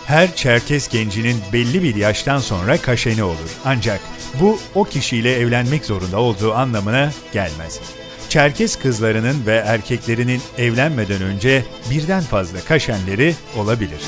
Her 0.06 0.36
Çerkes 0.36 0.88
gencinin 0.88 1.38
belli 1.54 1.84
bir 1.84 1.96
yaştan 1.96 2.40
sonra 2.40 2.78
kaşeni 2.78 3.24
olur. 3.24 3.50
Ancak 3.66 4.00
bu 4.40 4.60
o 4.76 4.84
kişiyle 4.84 5.36
evlenmek 5.36 5.86
zorunda 5.86 6.20
olduğu 6.20 6.54
anlamına 6.54 7.12
gelmez. 7.34 7.80
Çerkes 8.30 8.76
kızlarının 8.76 9.46
ve 9.46 9.56
erkeklerinin 9.56 10.42
evlenmeden 10.58 11.22
önce 11.22 11.66
birden 11.92 12.22
fazla 12.22 12.60
kaşenleri 12.60 13.36
olabilir. 13.58 14.00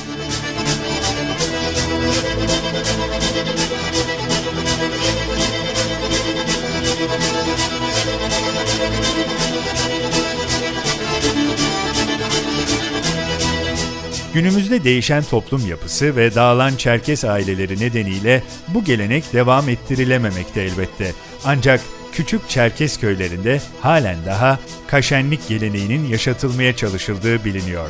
Günümüzde 14.34 14.84
değişen 14.84 15.24
toplum 15.24 15.68
yapısı 15.68 16.16
ve 16.16 16.36
dağılan 16.36 16.76
Çerkes 16.76 17.26
aileleri 17.26 17.80
nedeniyle 17.80 18.44
bu 18.68 18.84
gelenek 18.84 19.34
devam 19.34 19.70
ettirilememekte 19.70 20.62
elbette. 20.62 21.12
Ancak 21.46 21.82
küçük 22.12 22.50
Çerkes 22.50 23.00
köylerinde 23.00 23.62
halen 23.82 24.18
daha 24.26 24.60
kaşenlik 24.88 25.48
geleneğinin 25.48 26.08
yaşatılmaya 26.08 26.76
çalışıldığı 26.76 27.46
biliniyor. 27.46 27.90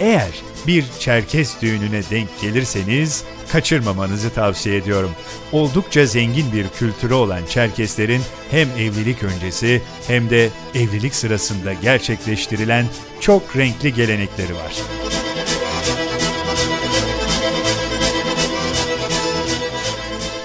Eğer 0.00 0.30
bir 0.66 0.84
Çerkes 0.98 1.62
düğününe 1.62 2.02
denk 2.10 2.40
gelirseniz 2.42 3.24
kaçırmamanızı 3.52 4.30
tavsiye 4.30 4.76
ediyorum. 4.76 5.10
Oldukça 5.52 6.06
zengin 6.06 6.52
bir 6.52 6.68
kültürü 6.68 7.14
olan 7.14 7.46
Çerkeslerin 7.48 8.22
hem 8.50 8.68
evlilik 8.70 9.22
öncesi 9.22 9.82
hem 10.06 10.30
de 10.30 10.48
evlilik 10.74 11.14
sırasında 11.14 11.72
gerçekleştirilen 11.72 12.86
çok 13.20 13.56
renkli 13.56 13.94
gelenekleri 13.94 14.54
var. 14.54 14.72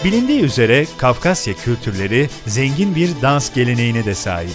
Bilindiği 0.03 0.41
üzere 0.41 0.85
Kafkasya 0.97 1.53
kültürleri 1.53 2.29
zengin 2.47 2.95
bir 2.95 3.09
dans 3.21 3.53
geleneğine 3.53 4.05
de 4.05 4.15
sahip. 4.15 4.49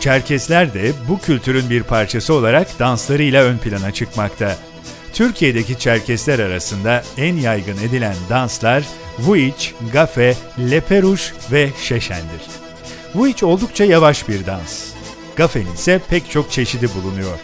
Çerkesler 0.00 0.74
de 0.74 0.92
bu 1.08 1.18
kültürün 1.18 1.70
bir 1.70 1.82
parçası 1.82 2.34
olarak 2.34 2.78
danslarıyla 2.78 3.44
ön 3.44 3.58
plana 3.58 3.90
çıkmakta. 3.90 4.56
Türkiye'deki 5.12 5.78
Çerkesler 5.78 6.38
arasında 6.38 7.02
en 7.18 7.36
yaygın 7.36 7.78
edilen 7.78 8.14
danslar 8.30 8.84
Vuiç, 9.18 9.74
Gafe, 9.92 10.36
Leperuş 10.70 11.32
ve 11.52 11.70
Şeşen'dir. 11.82 12.42
Vuiç 13.14 13.42
oldukça 13.42 13.84
yavaş 13.84 14.28
bir 14.28 14.46
dans. 14.46 14.84
Gafe'nin 15.36 15.74
ise 15.74 16.00
pek 16.10 16.30
çok 16.30 16.50
çeşidi 16.50 16.88
bulunuyor. 16.94 17.38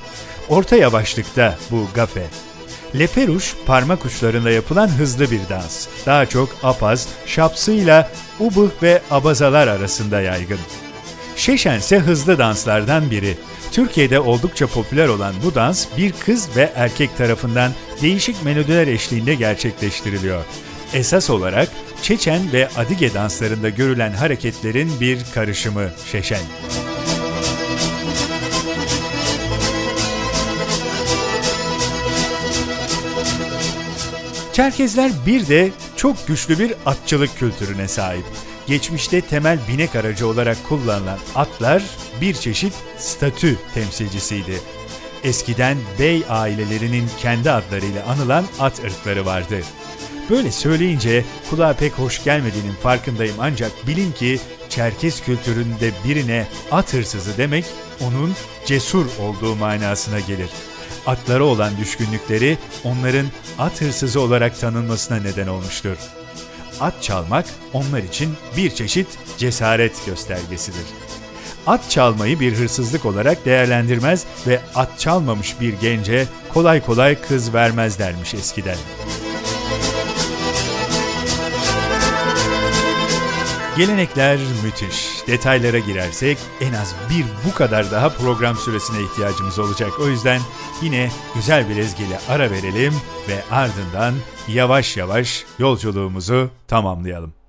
Orta 0.48 0.76
yavaşlıkta 0.76 1.58
bu 1.70 1.86
Gafe. 1.94 2.26
Leperuş 2.98 3.54
parmak 3.66 4.04
uçlarında 4.04 4.50
yapılan 4.50 4.88
hızlı 4.88 5.30
bir 5.30 5.40
dans. 5.48 5.86
Daha 6.06 6.26
çok 6.26 6.48
apaz, 6.62 7.08
şapsıyla 7.26 8.10
ubuh 8.40 8.70
ve 8.82 9.02
abazalar 9.10 9.68
arasında 9.68 10.20
yaygın. 10.20 10.58
Şeşen 11.36 11.78
ise 11.78 11.98
hızlı 11.98 12.38
danslardan 12.38 13.10
biri. 13.10 13.36
Türkiye'de 13.72 14.20
oldukça 14.20 14.66
popüler 14.66 15.08
olan 15.08 15.34
bu 15.44 15.54
dans 15.54 15.86
bir 15.96 16.12
kız 16.12 16.56
ve 16.56 16.72
erkek 16.74 17.16
tarafından 17.16 17.72
değişik 18.02 18.44
melodiler 18.44 18.86
eşliğinde 18.86 19.34
gerçekleştiriliyor. 19.34 20.44
Esas 20.94 21.30
olarak 21.30 21.68
Çeçen 22.02 22.52
ve 22.52 22.68
Adige 22.76 23.14
danslarında 23.14 23.68
görülen 23.68 24.12
hareketlerin 24.12 25.00
bir 25.00 25.18
karışımı 25.34 25.90
Şeşen. 26.12 26.42
Çerkezler 34.60 35.12
bir 35.26 35.48
de 35.48 35.70
çok 35.96 36.26
güçlü 36.26 36.58
bir 36.58 36.74
atçılık 36.86 37.38
kültürüne 37.38 37.88
sahip. 37.88 38.24
Geçmişte 38.66 39.20
temel 39.20 39.58
binek 39.68 39.96
aracı 39.96 40.26
olarak 40.26 40.56
kullanılan 40.68 41.18
atlar 41.34 41.82
bir 42.20 42.34
çeşit 42.34 42.72
statü 42.98 43.58
temsilcisiydi. 43.74 44.60
Eskiden 45.24 45.78
bey 45.98 46.22
ailelerinin 46.28 47.04
kendi 47.18 47.50
adlarıyla 47.50 48.06
anılan 48.06 48.44
at 48.58 48.84
ırkları 48.84 49.26
vardı. 49.26 49.60
Böyle 50.30 50.52
söyleyince 50.52 51.24
kulağa 51.50 51.72
pek 51.72 51.92
hoş 51.92 52.24
gelmediğinin 52.24 52.74
farkındayım 52.82 53.36
ancak 53.38 53.86
bilin 53.86 54.12
ki 54.12 54.40
Çerkes 54.68 55.20
kültüründe 55.20 55.90
birine 56.04 56.46
at 56.70 56.94
hırsızı 56.94 57.38
demek 57.38 57.64
onun 58.00 58.34
cesur 58.66 59.06
olduğu 59.20 59.56
manasına 59.56 60.20
gelir. 60.20 60.50
Atlara 61.06 61.44
olan 61.44 61.76
düşkünlükleri 61.76 62.58
onların 62.84 63.26
at 63.58 63.80
hırsızı 63.80 64.20
olarak 64.20 64.60
tanınmasına 64.60 65.18
neden 65.18 65.46
olmuştur. 65.46 65.96
At 66.80 67.02
çalmak 67.02 67.44
onlar 67.72 68.02
için 68.02 68.34
bir 68.56 68.70
çeşit 68.70 69.06
cesaret 69.38 70.06
göstergesidir. 70.06 70.86
At 71.66 71.90
çalmayı 71.90 72.40
bir 72.40 72.54
hırsızlık 72.54 73.04
olarak 73.04 73.44
değerlendirmez 73.44 74.24
ve 74.46 74.60
at 74.74 74.98
çalmamış 74.98 75.60
bir 75.60 75.74
gence 75.80 76.26
kolay 76.48 76.84
kolay 76.86 77.20
kız 77.20 77.54
vermezlermiş 77.54 78.34
eskiden. 78.34 78.76
Gelenekler 83.76 84.38
müthiş. 84.64 85.26
Detaylara 85.26 85.78
girersek 85.78 86.38
en 86.60 86.72
az 86.72 86.94
bir 87.10 87.24
bu 87.46 87.54
kadar 87.54 87.90
daha 87.90 88.08
program 88.08 88.56
süresine 88.56 89.02
ihtiyacımız 89.02 89.58
olacak. 89.58 89.90
O 90.00 90.08
yüzden 90.08 90.40
yine 90.82 91.10
güzel 91.34 91.68
bir 91.68 91.76
ezgiyle 91.76 92.18
ara 92.28 92.50
verelim 92.50 92.94
ve 93.28 93.54
ardından 93.54 94.14
yavaş 94.48 94.96
yavaş 94.96 95.44
yolculuğumuzu 95.58 96.50
tamamlayalım. 96.68 97.39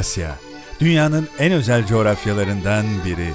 Kafkasya, 0.00 0.38
dünyanın 0.80 1.28
en 1.38 1.52
özel 1.52 1.86
coğrafyalarından 1.86 2.84
biri. 3.04 3.28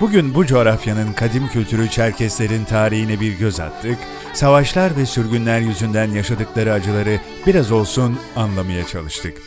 Bugün 0.00 0.34
bu 0.34 0.46
coğrafyanın 0.46 1.12
kadim 1.12 1.48
kültürü 1.48 1.90
Çerkeslerin 1.90 2.64
tarihine 2.64 3.20
bir 3.20 3.38
göz 3.38 3.60
attık, 3.60 3.98
savaşlar 4.34 4.96
ve 4.96 5.06
sürgünler 5.06 5.60
yüzünden 5.60 6.10
yaşadıkları 6.10 6.72
acıları 6.72 7.20
biraz 7.46 7.72
olsun 7.72 8.18
anlamaya 8.36 8.86
çalıştık. 8.86 9.38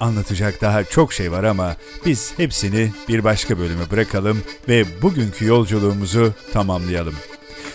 Anlatacak 0.00 0.60
daha 0.60 0.84
çok 0.84 1.12
şey 1.12 1.32
var 1.32 1.44
ama 1.44 1.76
biz 2.06 2.32
hepsini 2.36 2.90
bir 3.08 3.24
başka 3.24 3.58
bölüme 3.58 3.90
bırakalım 3.90 4.42
ve 4.68 4.84
bugünkü 5.02 5.46
yolculuğumuzu 5.46 6.32
tamamlayalım. 6.52 7.14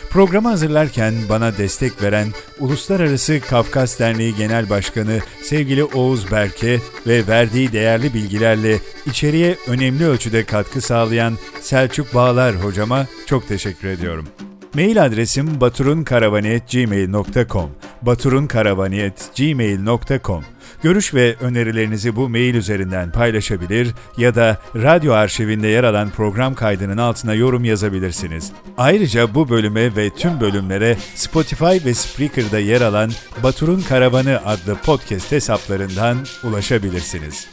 Programı 0.10 0.50
hazırlarken 0.50 1.14
bana 1.30 1.58
destek 1.58 2.02
veren 2.02 2.28
Uluslararası 2.60 3.40
Kafkas 3.50 4.00
Derneği 4.00 4.36
Genel 4.36 4.70
Başkanı 4.70 5.20
sevgili 5.42 5.84
Oğuz 5.84 6.32
Berke 6.32 6.80
ve 7.08 7.28
verdiği 7.28 7.72
değerli 7.72 8.14
bilgilerle 8.14 8.80
içeriye 9.06 9.58
önemli 9.68 10.06
ölçüde 10.06 10.44
katkı 10.44 10.82
sağlayan 10.82 11.34
Selçuk 11.62 12.16
Bağlar 12.16 12.56
hocama 12.56 13.08
çok 13.26 13.48
teşekkür 13.48 13.88
ediyorum. 13.88 14.28
Mail 14.74 15.06
adresim 15.06 15.62
baturunkaravani.gmail.com 15.62 17.70
baturunkaravani.gmail.com 18.02 20.44
Görüş 20.84 21.14
ve 21.14 21.36
önerilerinizi 21.42 22.16
bu 22.16 22.30
mail 22.30 22.56
üzerinden 22.56 23.12
paylaşabilir 23.12 23.88
ya 24.18 24.36
da 24.36 24.58
radyo 24.76 25.14
arşivinde 25.14 25.68
yer 25.68 25.84
alan 25.84 26.10
program 26.10 26.56
kaydının 26.56 26.98
altına 26.98 27.34
yorum 27.34 27.64
yazabilirsiniz. 27.64 28.52
Ayrıca 28.78 29.36
bu 29.36 29.50
bölüme 29.50 29.96
ve 29.96 30.10
tüm 30.10 30.42
bölümlere 30.42 30.98
Spotify 31.16 31.86
ve 31.86 31.94
Spreaker'da 31.94 32.60
yer 32.60 32.82
alan 32.82 33.12
Batur'un 33.44 33.82
Karavanı 33.82 34.42
adlı 34.46 34.76
podcast 34.76 35.32
hesaplarından 35.32 36.18
ulaşabilirsiniz. 36.44 37.48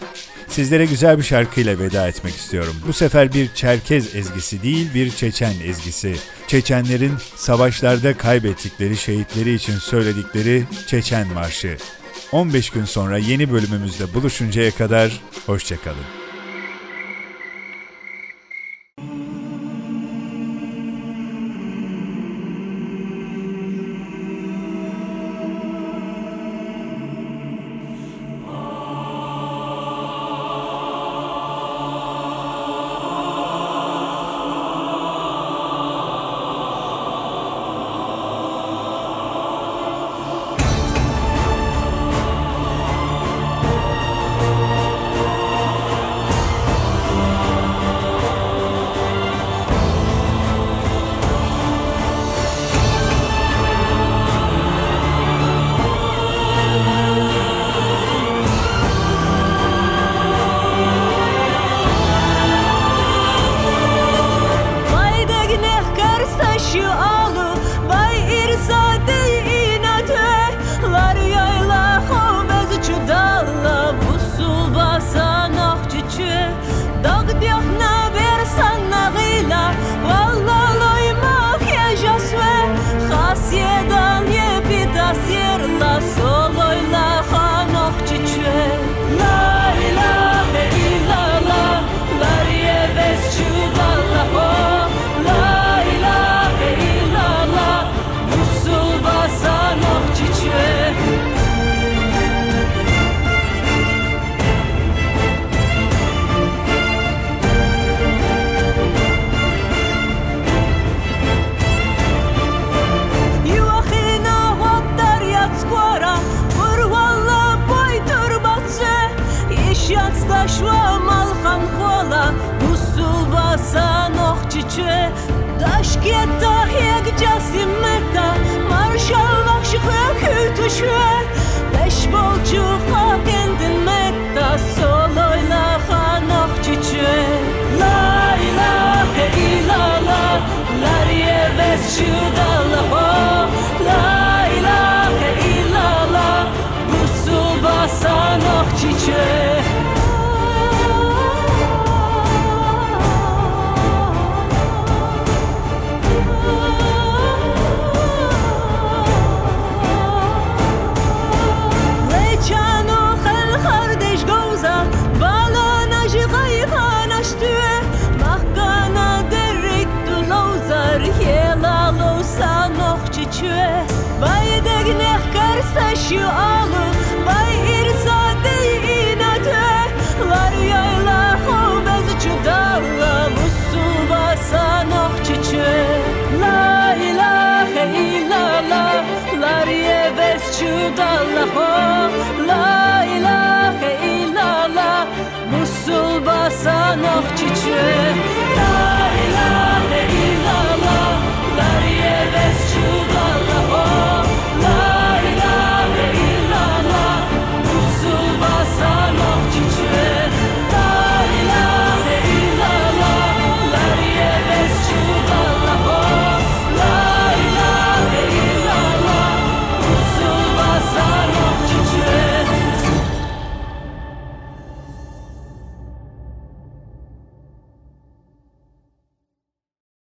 Sizlere 0.49 0.85
güzel 0.85 1.19
bir 1.19 1.23
şarkıyla 1.23 1.79
veda 1.79 2.09
etmek 2.09 2.35
istiyorum. 2.35 2.77
Bu 2.89 2.93
sefer 2.93 3.33
bir 3.33 3.55
Çerkez 3.55 4.17
ezgisi 4.17 4.63
değil, 4.63 4.95
bir 4.95 5.11
Çeçen 5.11 5.55
ezgisi. 5.65 6.17
Çeçenlerin 6.47 7.13
savaşlarda 7.37 8.17
kaybettikleri 8.17 8.97
şehitleri 8.97 9.55
için 9.55 9.79
söyledikleri 9.79 10.65
Çeçen 10.87 11.29
Marşı. 11.33 11.77
15 12.35 12.71
gün 12.71 12.85
sonra 12.85 13.19
yeni 13.19 13.53
bölümümüzde 13.53 14.15
buluşuncaya 14.15 14.71
kadar 14.71 15.21
hoşçakalın. 15.47 16.24